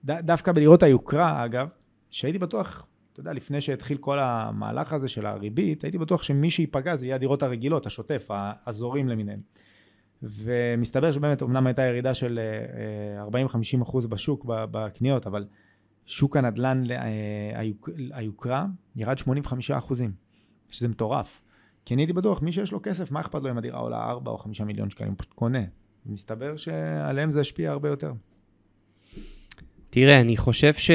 דווקא 0.05 0.53
בדירות 0.53 0.83
היוקרה, 0.83 1.45
אגב, 1.45 1.69
שהייתי 2.11 2.39
בטוח, 2.39 2.87
אתה 3.13 3.21
יודע, 3.21 3.33
לפני 3.33 3.61
שהתחיל 3.61 3.97
כל 3.97 4.19
המהלך 4.19 4.93
הזה 4.93 5.09
של 5.09 5.27
הריבית, 5.27 5.85
הייתי 5.85 5.99
בטוח 5.99 6.23
שמי 6.23 6.51
שייפגע 6.51 6.97
זה 6.97 7.07
יהיה 7.07 7.15
הדירות 7.15 7.43
הרגילות, 7.43 7.87
השוטף, 7.87 8.27
האזורים 8.31 9.09
למיניהם. 9.09 9.41
ומסתבר 10.23 11.13
שבאמת 11.13 11.43
אמנם 11.43 11.67
הייתה 11.67 11.83
ירידה 11.83 12.15
של 12.15 12.41
40-50 13.31 13.35
אה, 13.35 13.83
אחוז 13.83 14.07
בשוק 14.07 14.45
בקניות, 14.49 15.27
אבל 15.27 15.47
שוק 16.07 16.37
הנדל"ן, 16.37 16.83
אה, 16.91 17.61
היוקרה, 18.13 18.67
ירד 18.97 19.19
85 19.19 19.71
אחוזים, 19.71 20.13
שזה 20.71 20.89
מטורף. 20.89 21.43
כי 21.85 21.95
אני 21.95 22.03
הייתי 22.03 22.13
בטוח, 22.13 22.43
מי 22.43 22.53
שיש 22.53 22.73
לו 22.73 22.81
כסף, 22.83 23.11
מה 23.11 23.21
אכפת 23.21 23.43
לו 23.43 23.51
אם 23.51 23.59
הדירה 23.59 23.79
עולה 23.79 24.11
4 24.11 24.31
או 24.31 24.39
5 24.39 24.61
מיליון 24.61 24.91
שקלים, 24.91 25.11
הוא 25.11 25.19
פשוט 25.19 25.33
קונה. 25.33 25.63
מסתבר 26.07 26.57
שעליהם 26.57 27.31
זה 27.31 27.41
השפיע 27.41 27.71
הרבה 27.71 27.89
יותר. 27.89 28.13
תראה, 29.91 30.21
אני 30.21 30.37
חושב 30.37 30.75
ש... 30.75 30.91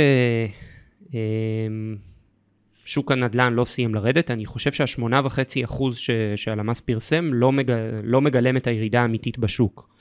שוק 2.86 3.12
הנדל"ן 3.12 3.54
לא 3.54 3.66
סיים 3.66 3.96
לרדת, 3.96 4.32
אני 4.32 4.46
חושב 4.46 4.72
שהשמונה 4.72 5.22
וחצי 5.24 5.66
אחוז 5.66 5.98
שהלמ"ס 6.36 6.80
פרסם 6.80 7.34
לא, 7.34 7.52
מג... 7.52 7.72
לא 8.04 8.22
מגלם 8.22 8.58
את 8.58 8.68
הירידה 8.68 9.02
האמיתית 9.02 9.38
בשוק. 9.38 9.96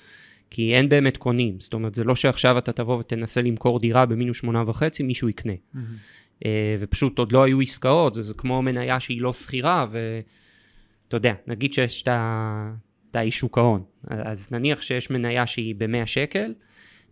כי 0.51 0.75
אין 0.75 0.88
באמת 0.88 1.16
קונים, 1.16 1.61
זאת 1.61 1.75
אומרת, 1.75 1.94
זה 1.94 2.05
לא 2.05 2.16
שעכשיו 2.16 2.59
אתה 2.59 2.73
תבוא 2.73 2.99
ותנסה 2.99 3.42
למכור 3.42 3.81
דירה 3.81 4.07
במינוס 4.07 4.37
שמונה 4.37 4.64
וחצי, 4.66 5.03
מישהו 5.03 5.29
יקנה. 5.29 5.53
Mm-hmm. 5.53 6.47
ופשוט 6.79 7.18
עוד 7.18 7.33
לא 7.33 7.42
היו 7.42 7.61
עסקאות, 7.61 8.14
זה, 8.14 8.23
זה 8.23 8.35
כמו 8.35 8.62
מניה 8.62 9.01
שהיא 9.01 9.23
לא 9.23 9.33
שכירה, 9.33 9.87
ואתה 9.90 11.16
יודע, 11.16 11.35
נגיד 11.47 11.73
שיש 11.73 12.03
את 12.03 13.16
האי 13.16 13.31
שוק 13.31 13.59
ההון, 13.59 13.83
אז 14.09 14.49
נניח 14.53 14.83
שיש 14.83 15.11
מניה 15.11 15.47
שהיא 15.47 15.75
ב-100 15.79 16.07
שקל, 16.07 16.55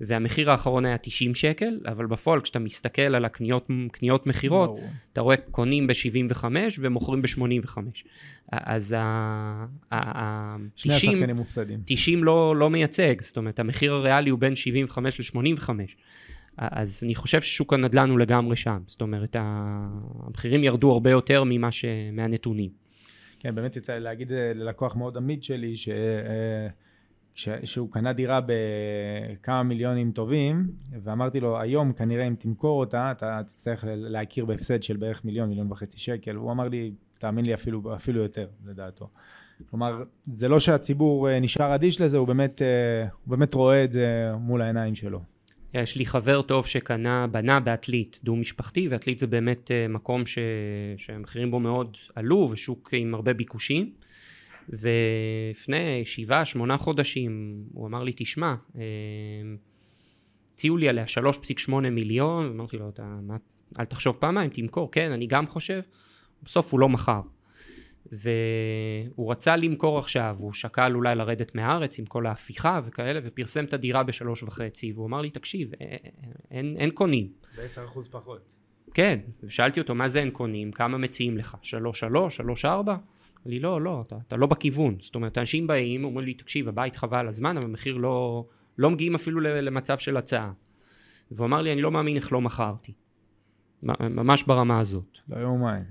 והמחיר 0.00 0.50
האחרון 0.50 0.85
היה 0.85 0.98
90 0.98 1.35
שקל, 1.35 1.81
אבל 1.87 2.07
בפועל 2.07 2.40
כשאתה 2.40 2.59
מסתכל 2.59 3.02
על 3.02 3.24
הקניות 3.24 4.26
מכירות, 4.26 4.78
אתה 5.12 5.20
רואה 5.20 5.37
קונים 5.37 5.87
ב-75 5.87 6.44
ומוכרים 6.78 7.22
ב-85. 7.22 7.78
אז 8.52 8.94
ה... 8.98 9.66
90, 10.74 11.24
90 11.85 12.24
לא, 12.24 12.57
לא 12.57 12.70
מייצג, 12.70 13.20
זאת 13.20 13.37
אומרת 13.37 13.59
המחיר 13.61 13.92
הריאלי 13.92 14.31
הוא 14.31 14.38
בין 14.38 14.57
75 14.57 15.35
ל-85. 15.37 15.70
אז 16.57 17.00
אני 17.05 17.14
חושב 17.14 17.40
ששוק 17.40 17.72
הנדל"ן 17.72 18.11
הוא 18.11 18.18
לגמרי 18.18 18.57
שם, 18.57 18.83
זאת 18.87 19.00
אומרת 19.00 19.37
המחירים 19.38 20.64
ירדו 20.64 20.92
הרבה 20.92 21.11
יותר 21.11 21.44
ממה 21.44 21.72
ש... 21.72 21.85
מהנתונים. 22.12 22.70
כן, 23.40 23.55
באמת 23.55 23.76
יצא 23.76 23.92
לי 23.92 24.00
להגיד 24.00 24.33
אה, 24.33 24.52
ללקוח 24.55 24.96
מאוד 24.96 25.16
עמיד 25.16 25.44
שלי, 25.44 25.76
ש... 25.76 25.88
אה, 27.49 27.59
שהוא 27.64 27.92
קנה 27.92 28.12
דירה 28.12 28.40
בכמה 28.47 29.62
מיליונים 29.62 30.12
טובים, 30.12 30.71
ואמרתי 31.03 31.40
לו, 31.40 31.61
היום 31.61 31.92
כנראה 31.92 32.27
אם 32.27 32.35
תמכור 32.38 32.81
אותה, 32.81 33.11
אתה 33.11 33.40
תצטרך 33.47 33.85
להכיר 33.88 34.45
בהפסד 34.45 34.83
של 34.83 34.97
בערך 34.97 35.25
מיליון, 35.25 35.49
מיליון 35.49 35.73
וחצי 35.73 35.99
שקל. 35.99 36.35
הוא 36.35 36.53
אמר 36.53 36.68
לי, 36.68 36.92
תאמין 37.18 37.45
לי, 37.45 37.55
אפילו, 37.55 37.95
אפילו 37.95 38.23
יותר, 38.23 38.47
לדעתו. 38.66 39.09
כלומר, 39.71 40.03
זה 40.33 40.49
לא 40.49 40.61
שהציבור 40.61 41.29
אה, 41.29 41.40
נשאר 41.40 41.75
אדיש 41.75 42.01
לזה, 42.01 42.16
הוא 42.16 42.27
באמת, 42.27 42.62
אה, 42.62 43.03
הוא 43.03 43.31
באמת 43.31 43.55
רואה 43.55 43.85
את 43.85 43.92
זה 43.92 44.33
מול 44.40 44.62
העיניים 44.62 44.95
שלו. 44.95 45.21
יש 45.75 45.97
לי 45.97 46.07
חבר 46.07 46.42
טוב 46.42 46.66
שקנה, 46.66 47.27
בנה 47.27 47.61
בעתלית 47.61 48.21
דו 48.25 48.37
משפחתי, 48.37 48.88
ועתלית 48.88 49.18
זה 49.18 49.27
באמת 49.27 49.71
אה, 49.71 49.88
מקום 49.88 50.27
ש... 50.27 50.38
שהמחירים 50.97 51.51
בו 51.51 51.61
מאוד 51.61 51.97
עלו, 52.14 52.49
ושוק 52.53 52.90
עם 52.92 53.14
הרבה 53.14 53.33
ביקושים. 53.33 53.92
ולפני 54.68 56.03
שבעה, 56.05 56.44
שמונה 56.44 56.79
חודשים, 56.79 57.62
הוא 57.72 57.87
אמר 57.87 58.03
לי, 58.03 58.12
תשמע, 58.16 58.55
אה, 58.77 58.83
הציעו 60.55 60.77
לי 60.77 60.88
עליה 60.88 61.05
3.8 61.68 61.75
מיליון, 61.90 62.46
אמרתי 62.46 62.77
לו, 62.77 62.88
אתה, 62.88 63.18
מה, 63.22 63.37
אל 63.79 63.85
תחשוב 63.85 64.16
פעמיים, 64.16 64.51
תמכור, 64.51 64.92
כן, 64.92 65.11
אני 65.11 65.27
גם 65.27 65.46
חושב, 65.46 65.81
בסוף 66.42 66.72
הוא 66.72 66.81
לא 66.81 66.88
מכר. 66.88 67.20
והוא 68.12 69.33
רצה 69.33 69.57
למכור 69.57 69.98
עכשיו, 69.98 70.37
הוא 70.38 70.53
שקל 70.53 70.92
אולי 70.94 71.14
לרדת 71.14 71.55
מהארץ 71.55 71.98
עם 71.98 72.07
כל 72.07 72.27
ההפיכה 72.27 72.81
וכאלה, 72.85 73.20
ופרסם 73.25 73.64
את 73.64 73.72
הדירה 73.72 74.03
בשלוש 74.03 74.42
וחצי, 74.42 74.92
והוא 74.92 75.07
אמר 75.07 75.20
לי, 75.20 75.31
תקשיב, 75.31 75.72
אין, 75.81 75.98
אין, 76.51 76.77
אין 76.79 76.90
קונים. 76.90 77.29
בעשר 77.57 77.85
אחוז 77.85 78.09
פחות. 78.09 78.53
כן, 78.94 79.20
ושאלתי 79.42 79.81
אותו, 79.81 79.94
מה 79.94 80.09
זה 80.09 80.20
אין 80.20 80.31
קונים? 80.31 80.72
כמה 80.72 80.98
מציעים 80.98 81.38
לך? 81.38 81.57
שלוש 81.62 82.01
שלוש? 82.01 82.37
שלוש 82.37 82.64
ארבע? 82.64 82.96
לי, 83.46 83.61
לא, 83.61 83.81
לא, 83.81 84.02
אתה, 84.07 84.16
אתה 84.28 84.37
לא 84.37 84.46
בכיוון. 84.46 84.96
זאת 85.00 85.14
אומרת, 85.14 85.38
אנשים 85.38 85.66
באים, 85.66 86.05
אומרים 86.05 86.26
לי, 86.26 86.35
תקשיב, 86.35 86.68
הבית 86.68 86.96
חבל 86.96 87.28
הזמן, 87.28 87.57
אבל 87.57 87.66
המחיר 87.66 87.96
לא, 87.96 88.46
לא 88.78 88.90
מגיעים 88.90 89.14
אפילו 89.14 89.40
למצב 89.40 89.98
של 89.98 90.16
הצעה. 90.16 90.52
והוא 91.31 91.46
אמר 91.46 91.62
לי, 91.62 91.72
אני 91.72 91.83
לא 91.83 91.90
מאמין 91.90 92.16
איך 92.16 92.33
לא 92.33 92.40
מכרתי. 92.40 92.92
ממש 94.00 94.42
ברמה 94.42 94.81
הזאת. 94.81 95.18
לא 95.28 95.37
יאומן. 95.40 95.83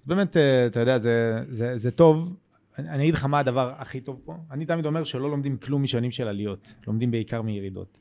אז 0.00 0.06
באמת, 0.06 0.36
אה, 0.36 0.66
אתה 0.66 0.80
יודע, 0.80 0.98
זה, 0.98 1.40
זה, 1.48 1.76
זה 1.76 1.90
טוב. 1.90 2.36
אני, 2.78 2.88
אני 2.88 3.02
אגיד 3.02 3.14
לך 3.14 3.24
מה 3.24 3.38
הדבר 3.38 3.72
הכי 3.78 4.00
טוב 4.00 4.20
פה. 4.24 4.36
אני 4.50 4.66
תמיד 4.66 4.86
אומר 4.86 5.04
שלא 5.04 5.30
לומדים 5.30 5.56
כלום 5.56 5.82
משנים 5.82 6.10
של 6.10 6.28
עליות, 6.28 6.74
לומדים 6.86 7.10
בעיקר 7.10 7.42
מירידות. 7.42 8.00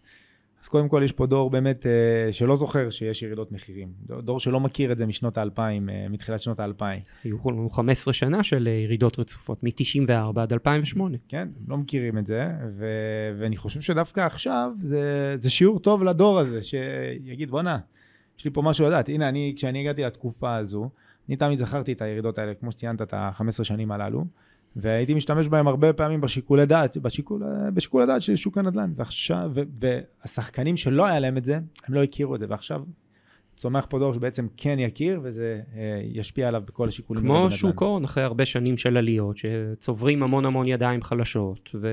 אז 0.62 0.68
קודם 0.68 0.90
כל 0.90 1.02
יש 1.06 1.12
פה 1.12 1.26
דור 1.26 1.50
באמת 1.50 1.86
אה, 1.86 2.34
שלא 2.34 2.56
זוכר 2.56 2.90
שיש 2.90 3.22
ירידות 3.22 3.52
מחירים. 3.52 3.94
דור 4.06 4.40
שלא 4.40 4.60
מכיר 4.60 4.92
את 4.92 4.98
זה 4.98 5.06
משנות 5.06 5.38
האלפיים, 5.38 5.90
אה, 5.90 6.06
מתחילת 6.10 6.42
שנות 6.42 6.60
האלפיים. 6.60 7.02
היו 7.24 7.70
15 7.70 8.14
שנה 8.14 8.44
של 8.44 8.68
אה, 8.68 8.74
ירידות 8.74 9.20
רצופות, 9.20 9.64
מ-94 9.64 10.42
עד 10.42 10.54
2008. 10.54 11.18
כן, 11.28 11.48
לא 11.68 11.78
מכירים 11.78 12.18
את 12.18 12.26
זה, 12.26 12.50
ו- 12.78 13.36
ואני 13.40 13.58
חושב 13.58 13.82
שדווקא 13.82 14.22
עכשיו 14.22 14.72
זה, 14.78 15.36
זה 15.38 15.50
שיעור 15.50 15.80
טוב 15.80 16.04
לדור 16.04 16.40
הזה, 16.40 16.62
שיגיד 16.62 17.52
בואנה, 17.52 17.80
יש 18.40 18.46
לי 18.46 18.52
פה 18.52 18.62
משהו 18.62 18.86
לדעת. 18.88 19.10
הנה, 19.10 19.30
אני, 19.30 19.54
כשאני 19.56 19.80
הגעתי 19.80 20.04
לתקופה 20.04 20.56
הזו, 20.56 20.90
אני 21.30 21.38
תמיד 21.38 21.60
זכרתי 21.60 21.94
את 21.94 22.02
הירידות 22.02 22.38
האלה, 22.38 22.54
כמו 22.54 22.72
שציינת, 22.72 23.02
את 23.02 23.14
ה-15 23.14 23.64
שנים 23.64 23.92
הללו. 23.92 24.26
והייתי 24.82 25.14
משתמש 25.14 25.48
בהם 25.48 25.68
הרבה 25.68 25.94
פעמים 25.94 26.22
בשיקולי 26.22 26.66
דעת, 26.66 26.98
בשיקול, 26.98 27.44
בשיקול 27.74 28.02
הדעת 28.02 28.22
של 28.22 28.36
שוק 28.36 28.58
הנדל"ן. 28.58 28.94
ועכשיו, 28.96 29.52
ו, 29.54 29.62
והשחקנים 29.80 30.78
שלא 30.78 31.06
היה 31.06 31.20
להם 31.20 31.38
את 31.38 31.46
זה, 31.46 31.56
הם 31.88 31.94
לא 31.94 32.04
הכירו 32.04 32.36
את 32.36 32.40
זה, 32.40 32.46
ועכשיו 32.50 32.82
צומח 33.60 33.86
פה 33.90 34.00
דור 34.00 34.14
שבעצם 34.14 34.48
כן 34.58 34.80
יכיר, 34.80 35.20
וזה 35.24 35.62
אה, 35.76 36.02
ישפיע 36.04 36.48
עליו 36.48 36.62
בכל 36.66 36.88
השיקולים. 36.88 37.24
כמו 37.24 37.52
שוק 37.52 37.82
ההון, 37.82 38.04
אחרי 38.04 38.24
הרבה 38.24 38.46
שנים 38.46 38.78
של 38.78 38.98
עליות, 38.98 39.38
שצוברים 39.38 40.24
המון 40.24 40.46
המון 40.46 40.68
ידיים 40.68 41.04
חלשות, 41.04 41.70
ו... 41.82 41.88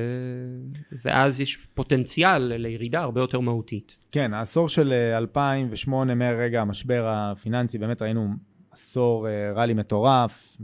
ואז 1.04 1.40
יש 1.40 1.56
פוטנציאל 1.74 2.42
לירידה 2.42 3.00
הרבה 3.00 3.20
יותר 3.20 3.40
מהותית. 3.40 3.98
כן, 4.12 4.34
העשור 4.34 4.68
של 4.68 4.92
2008, 5.16 6.12
אה, 6.12 6.16
מרגע 6.16 6.60
המשבר 6.60 7.04
הפיננסי, 7.08 7.78
באמת 7.78 8.02
ראינו 8.02 8.28
עשור 8.70 9.28
אה, 9.28 9.52
רלי 9.54 9.74
מטורף. 9.74 10.56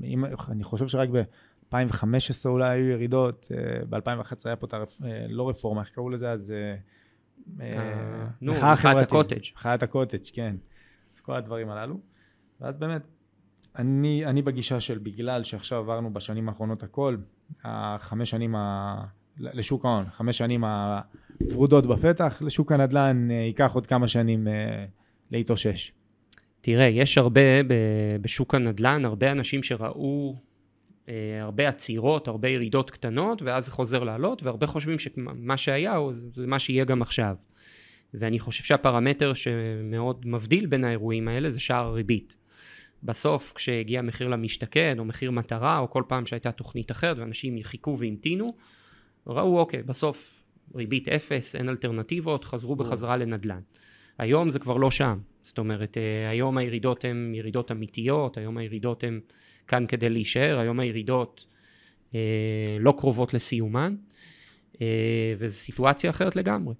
אני 0.49 0.65
חושב 0.65 0.89
שרק 0.89 1.09
ב... 1.13 1.23
2015 1.75 2.53
אולי 2.53 2.71
היו 2.71 2.85
ירידות, 2.85 3.49
אה, 3.51 3.85
ב-2011 3.89 4.35
היה 4.45 4.57
פה 4.57 4.67
את 4.67 4.75
הרפ... 4.75 4.99
אה, 5.05 5.27
לא 5.29 5.49
רפורמה, 5.49 5.81
איך 5.81 5.91
קראו 5.91 6.11
לזה 6.11 6.31
אז? 6.31 6.55
אה, 7.61 8.27
נו, 8.41 8.53
מחאת 8.53 8.97
הקוטג'. 8.97 9.41
מחאת 9.55 9.83
הקוטג', 9.83 10.25
כן. 10.33 10.57
אז 11.15 11.21
כל 11.21 11.35
הדברים 11.35 11.71
הללו. 11.71 11.99
ואז 12.61 12.77
באמת, 12.77 13.03
אני, 13.79 14.27
אני 14.27 14.43
בגישה 14.43 14.81
של 14.81 14.99
בגלל 14.99 15.43
שעכשיו 15.43 15.79
עברנו 15.79 16.13
בשנים 16.13 16.49
האחרונות 16.49 16.83
הכל, 16.83 17.17
החמש 17.65 18.31
שנים 18.31 18.55
ה... 18.55 19.05
לשוק 19.39 19.85
ההון, 19.85 20.05
חמש 20.11 20.39
שנים 20.39 20.65
הוורודות 20.65 21.87
בפתח, 21.87 22.43
לשוק 22.45 22.73
הנדל"ן 22.73 23.31
ייקח 23.31 23.75
עוד 23.75 23.87
כמה 23.87 24.09
שנים 24.09 24.49
להתאושש. 25.31 25.93
תראה, 26.61 26.85
יש 26.85 27.19
הרבה 27.19 27.41
בשוק 28.21 28.55
הנדל"ן, 28.55 29.05
הרבה 29.05 29.33
אנשים 29.33 29.63
שראו 29.63 30.37
הרבה 31.41 31.69
עצירות, 31.69 32.29
הרבה 32.29 32.49
ירידות 32.49 32.91
קטנות, 32.91 33.43
ואז 33.43 33.65
זה 33.65 33.71
חוזר 33.71 34.05
לעלות, 34.05 34.43
והרבה 34.43 34.67
חושבים 34.67 34.99
שמה 34.99 35.57
שהיה 35.57 35.99
זה 36.35 36.47
מה 36.47 36.59
שיהיה 36.59 36.85
גם 36.85 37.03
עכשיו. 37.03 37.37
ואני 38.15 38.39
חושב 38.39 38.65
שהפרמטר 38.65 39.35
שמאוד 39.35 40.27
מבדיל 40.27 40.67
בין 40.67 40.85
האירועים 40.85 41.29
האלה 41.29 41.51
זה 41.51 41.61
שער 41.61 41.87
הריבית. 41.87 42.37
בסוף 43.03 43.53
כשהגיע 43.55 44.03
מחיר 44.03 44.29
למשתכן 44.29 44.99
או 44.99 45.05
מחיר 45.05 45.31
מטרה 45.31 45.79
או 45.79 45.91
כל 45.91 46.03
פעם 46.09 46.27
שהייתה 46.27 46.53
תוכנית 46.53 46.91
אחרת 46.91 47.19
ואנשים 47.19 47.63
חיכו 47.63 47.99
והמתינו 47.99 48.55
ראו 49.27 49.59
אוקיי 49.59 49.83
בסוף 49.83 50.43
ריבית 50.75 51.09
אפס 51.09 51.57
אין 51.57 51.69
אלטרנטיבות 51.69 52.45
חזרו 52.45 52.77
בחזרה 52.77 53.17
לנדל"ן 53.17 53.61
היום 54.19 54.51
זה 54.51 54.59
כבר 54.59 54.77
לא 54.77 54.91
שם 54.91 55.19
זאת 55.43 55.59
אומרת 55.59 55.97
אה, 55.97 56.31
היום 56.31 56.59
הירידות 56.59 57.05
הן 57.05 57.33
ירידות 57.35 57.71
אמיתיות 57.71 58.37
היום 58.37 58.59
הירידות 58.59 59.05
הן 59.05 59.21
כאן 59.69 59.85
כדי 59.89 60.09
להישאר, 60.09 60.59
היום 60.59 60.81
הירידות 60.81 61.47
אה, 62.15 62.21
לא 62.81 62.95
קרובות 62.99 63.35
לסיומן, 63.35 63.95
אה, 64.81 65.35
וזו 65.39 65.57
סיטואציה 65.57 66.11
אחרת 66.11 66.37
לגמרי. 66.37 66.75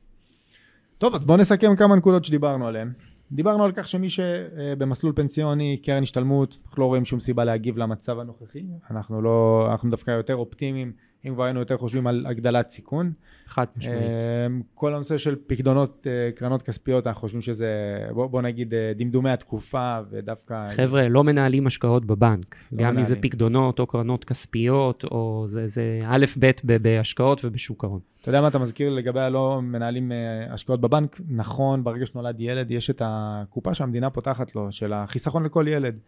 טוב, 0.99 1.15
אז 1.15 1.25
בואו 1.25 1.39
נסכם 1.39 1.77
כמה 1.77 1.97
נקודות 1.97 2.25
שדיברנו 2.25 2.67
עליהן. 2.67 2.93
דיברנו 3.33 3.65
על 3.65 3.73
כך 3.73 3.89
שמי 3.89 4.11
שבמסלול 4.11 5.13
פנסיוני, 5.17 5.77
קרן 5.83 6.03
השתלמות, 6.03 6.57
אנחנו 6.65 6.83
לא 6.83 6.87
רואים 6.87 7.05
שום 7.05 7.21
סיבה 7.21 7.45
להגיב 7.45 7.79
למצב 7.79 8.19
הנוכחי. 8.19 8.65
אנחנו 8.91 9.23
לא, 9.23 9.69
אנחנו 9.71 9.91
דווקא 9.91 10.11
יותר 10.11 10.35
אופטימיים 10.35 10.93
אם 11.29 11.35
כבר 11.35 11.45
היינו 11.45 11.61
יותר 11.61 11.77
חושבים 11.77 12.07
על 12.07 12.27
הגדלת 12.29 12.69
סיכון. 12.69 13.13
חד 13.47 13.67
משמעית. 13.77 14.01
אמ, 14.01 14.63
כל 14.75 14.95
הנושא 14.95 15.19
של 15.19 15.37
פקדונות, 15.47 16.07
אה, 16.11 16.31
קרנות 16.35 16.63
כספיות, 16.63 17.07
אנחנו 17.07 17.21
חושבים 17.21 17.43
שזה, 17.43 17.69
בוא, 18.11 18.27
בוא 18.27 18.43
נגיד, 18.43 18.75
אה, 18.75 18.93
דמדומי 18.97 19.31
התקופה, 19.31 19.99
ודווקא... 20.11 20.69
חבר'ה, 20.77 21.09
לא 21.09 21.25
מנהלים 21.25 21.67
השקעות 21.67 22.05
בבנק. 22.05 22.57
לא 22.73 22.85
גם 22.85 22.99
אם 22.99 23.05
זה. 23.05 23.17
פקדונות 23.21 23.79
או 23.79 23.87
קרנות 23.87 24.25
כספיות, 24.25 25.05
או 25.05 25.45
זה, 25.47 25.67
זה 25.67 26.01
א', 26.07 26.25
ב' 26.39 26.51
ב- 26.65 26.83
בהשקעות 26.83 27.45
ובשוק 27.45 27.85
ההון. 27.85 28.01
אתה 28.21 28.29
יודע 28.29 28.41
מה 28.41 28.49
אתה 28.49 28.59
מזכיר 28.59 28.91
לגבי 28.91 29.21
הלא 29.21 29.61
מנהלים 29.63 30.13
אה, 30.13 30.55
השקעות 30.55 30.81
בבנק? 30.81 31.21
נכון, 31.29 31.85
ברגע 31.85 32.07
שנולד 32.07 32.41
ילד, 32.41 32.71
יש 32.71 32.91
את 32.91 33.03
הקופה 33.05 33.75
שהמדינה 33.75 34.11
פותחת 34.11 34.55
לו, 34.55 34.73
של 34.73 34.93
החיסכון 34.93 35.45
לכל 35.45 35.65
ילד. 35.69 35.99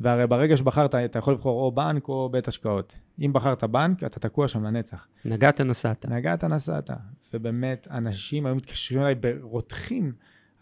והרי 0.00 0.26
ברגע 0.26 0.56
שבחרת, 0.56 0.94
אתה 0.94 1.18
יכול 1.18 1.34
לבחור 1.34 1.62
או 1.62 1.72
בנק 1.72 2.08
או 2.08 2.28
בית 2.32 2.48
השקעות. 2.48 2.94
אם 3.20 3.32
בחרת 3.32 3.64
בנק, 3.64 4.04
אתה 4.04 4.20
תקוע 4.20 4.48
שם 4.48 4.64
לנצח. 4.64 5.06
נגעת 5.24 5.60
נסעת. 5.60 6.06
נגעת, 6.06 6.44
נסעת. 6.44 6.90
ובאמת, 7.34 7.88
אנשים 7.90 8.46
היו 8.46 8.54
מתקשרים 8.54 9.00
אליי 9.00 9.14
ברותחים 9.14 10.12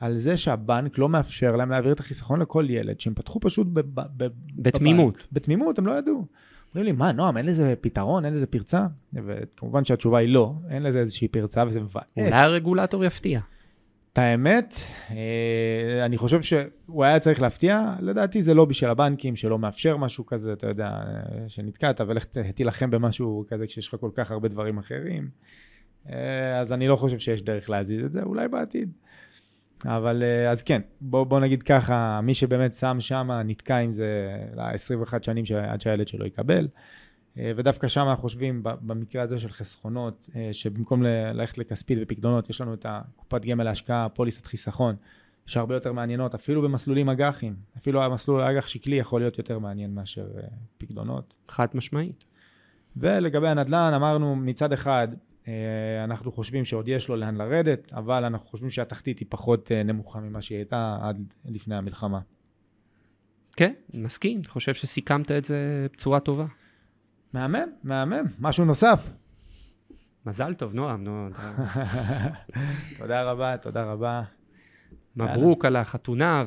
על 0.01 0.19
זה 0.19 0.37
שהבנק 0.37 0.99
לא 0.99 1.09
מאפשר 1.09 1.57
להם 1.57 1.71
להעביר 1.71 1.93
את 1.93 2.01
החיסכון 2.01 2.41
לכל 2.41 2.67
ילד, 2.69 3.01
שהם 3.01 3.15
פתחו 3.15 3.41
פשוט 3.41 3.67
ב- 3.73 3.81
ב- 3.81 4.01
ב- 4.17 4.29
בתמימות. 4.57 5.15
בבנק. 5.15 5.27
בתמימות, 5.33 5.79
הם 5.79 5.87
לא 5.87 5.93
ידעו. 5.93 6.27
אומרים 6.75 6.87
לי, 6.87 6.93
מה, 6.93 7.13
נועם, 7.13 7.37
אין 7.37 7.47
לזה 7.47 7.75
פתרון, 7.81 8.25
אין 8.25 8.33
לזה 8.33 8.47
פרצה? 8.47 8.87
וכמובן 9.13 9.85
שהתשובה 9.85 10.19
היא 10.19 10.29
לא, 10.29 10.55
אין 10.71 10.83
לזה 10.83 10.99
איזושהי 10.99 11.29
פרצה 11.29 11.65
וזה 11.67 11.81
מבאס. 11.81 12.05
אולי 12.17 12.33
הרגולטור 12.33 13.05
יפתיע. 13.05 13.41
את 14.15 14.19
האמת, 14.19 14.75
אה, 15.11 16.05
אני 16.05 16.19
חושב 16.19 16.43
שהוא 16.43 17.05
היה 17.05 17.19
צריך 17.19 17.43
להפתיע, 17.43 17.95
לדעתי 18.01 18.43
זה 18.43 18.55
לא 18.55 18.65
בשביל 18.65 18.91
הבנקים 18.91 19.37
שלא 19.37 19.59
מאפשר 19.59 19.97
משהו 19.97 20.27
כזה, 20.27 20.53
אתה 20.53 20.67
יודע, 20.69 20.87
אה, 20.89 21.49
שנתקעת, 21.49 22.01
ולך 22.01 22.25
ת- 22.25 22.37
תילחם 22.39 22.91
במשהו 22.91 23.45
כזה 23.49 23.67
כשיש 23.67 23.89
לך 23.89 23.97
כל 24.01 24.11
כך 24.15 24.31
הרבה 24.31 24.49
דברים 24.49 24.79
אחרים. 24.79 25.29
אה, 26.13 26.61
אז 26.61 26.73
אני 26.73 26.89
לא 26.89 26.97
חושב 26.97 27.19
שיש 27.19 27.43
דרך 27.43 27.71
להזיז 27.71 28.05
את 28.05 28.13
זה, 28.13 28.23
אולי 28.23 28.49
בעתיד. 28.49 28.93
אבל 29.85 30.23
אז 30.51 30.63
כן, 30.63 30.81
בוא, 31.01 31.25
בוא 31.25 31.41
נגיד 31.41 31.63
ככה, 31.63 32.21
מי 32.23 32.35
שבאמת 32.35 32.75
שם 32.75 32.97
שם 33.01 33.31
נתקע 33.45 33.77
עם 33.77 33.93
זה 33.93 34.37
ל-21 34.57 35.23
שנים 35.23 35.45
עד 35.69 35.81
שהילד 35.81 36.09
שלו 36.09 36.27
יקבל. 36.27 36.69
אה, 37.39 37.53
ודווקא 37.57 37.89
שם 37.89 38.07
אנחנו 38.09 38.23
חושבים, 38.23 38.61
במקרה 38.63 39.23
הזה 39.23 39.39
של 39.39 39.49
חסכונות, 39.49 40.29
אה, 40.37 40.49
שבמקום 40.53 41.03
ללכת 41.03 41.59
לכספית 41.59 41.99
ופקדונות, 42.03 42.51
יש 42.51 42.61
לנו 42.61 42.75
את 42.75 42.87
הקופת 42.89 43.45
גמל 43.45 43.65
להשקעה, 43.65 44.09
פוליסת 44.09 44.47
חיסכון, 44.47 44.97
שהרבה 45.47 45.75
יותר 45.75 45.93
מעניינות, 45.93 46.35
אפילו 46.35 46.63
במסלולים 46.63 47.09
אג"חים. 47.09 47.55
אפילו 47.77 48.03
המסלול 48.03 48.41
האג"ח 48.41 48.67
שקלי 48.67 48.97
יכול 48.97 49.21
להיות 49.21 49.39
יותר 49.39 49.59
מעניין 49.59 49.95
מאשר 49.95 50.27
אה, 50.37 50.43
פקדונות. 50.79 51.35
חד 51.49 51.67
משמעית. 51.75 52.25
ולגבי 52.97 53.49
הנדל"ן, 53.49 53.93
אמרנו 53.95 54.37
מצד 54.37 54.73
אחד, 54.73 55.09
אנחנו 56.05 56.33
חושבים 56.33 56.65
שעוד 56.65 56.89
יש 56.89 57.09
לו 57.09 57.17
לאן 57.17 57.35
לרדת, 57.35 57.93
אבל 57.93 58.25
אנחנו 58.25 58.49
חושבים 58.49 58.71
שהתחתית 58.71 59.19
היא 59.19 59.27
פחות 59.31 59.71
נמוכה 59.85 60.21
ממה 60.21 60.41
שהיא 60.41 60.59
הייתה 60.59 60.99
עד 61.03 61.35
לפני 61.45 61.75
המלחמה. 61.77 62.21
כן, 63.57 63.73
מסכים. 63.95 64.45
חושב 64.45 64.75
שסיכמת 64.75 65.31
את 65.31 65.45
זה 65.45 65.87
בצורה 65.93 66.21
טובה. 66.21 66.45
מהמם, 67.35 67.69
מהמם. 67.85 68.25
משהו 68.39 68.65
נוסף. 68.65 69.11
מזל 70.27 70.55
טוב, 70.55 70.75
נועם. 70.75 71.05
נו, 71.05 71.29
תודה 72.99 73.23
רבה, 73.23 73.57
תודה 73.57 73.85
רבה. 73.85 74.23
מברוק 75.17 75.65
על 75.65 75.77
החתונה, 75.77 76.45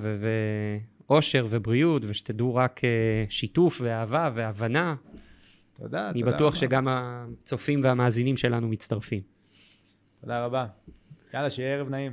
ואושר 1.09 1.47
ובריאות, 1.49 2.03
ושתדעו 2.05 2.55
רק 2.55 2.83
אה, 2.83 3.25
שיתוף 3.29 3.81
ואהבה 3.83 4.31
והבנה. 4.35 4.95
תודה, 5.73 6.09
אני 6.09 6.19
תודה 6.19 6.35
בטוח 6.35 6.53
רבה. 6.53 6.59
שגם 6.59 6.87
הצופים 6.89 7.79
והמאזינים 7.83 8.37
שלנו 8.37 8.67
מצטרפים. 8.67 9.21
תודה 10.21 10.45
רבה. 10.45 10.65
יאללה, 11.33 11.49
שיהיה 11.49 11.75
ערב 11.75 11.89
נעים. 11.89 12.11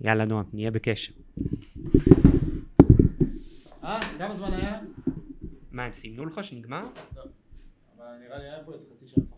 יאללה, 0.00 0.24
נועם, 0.24 0.44
נהיה 0.52 0.70
בקשר. 0.70 1.12
אה, 3.84 4.00
כמה 4.18 4.36
זמן 4.36 4.52
היה? 4.52 4.80
מה, 5.72 5.84
הם 5.84 5.92
סימנו 5.92 6.26
לך 6.26 6.44
שנגמר? 6.44 6.86
אבל 8.06 8.18
נראה 8.18 8.38
לי 8.38 8.44
היה 8.44 8.64
פה 8.64 8.72
איזה 8.72 8.84
חצי 8.94 9.04
לפחות. 9.16 9.35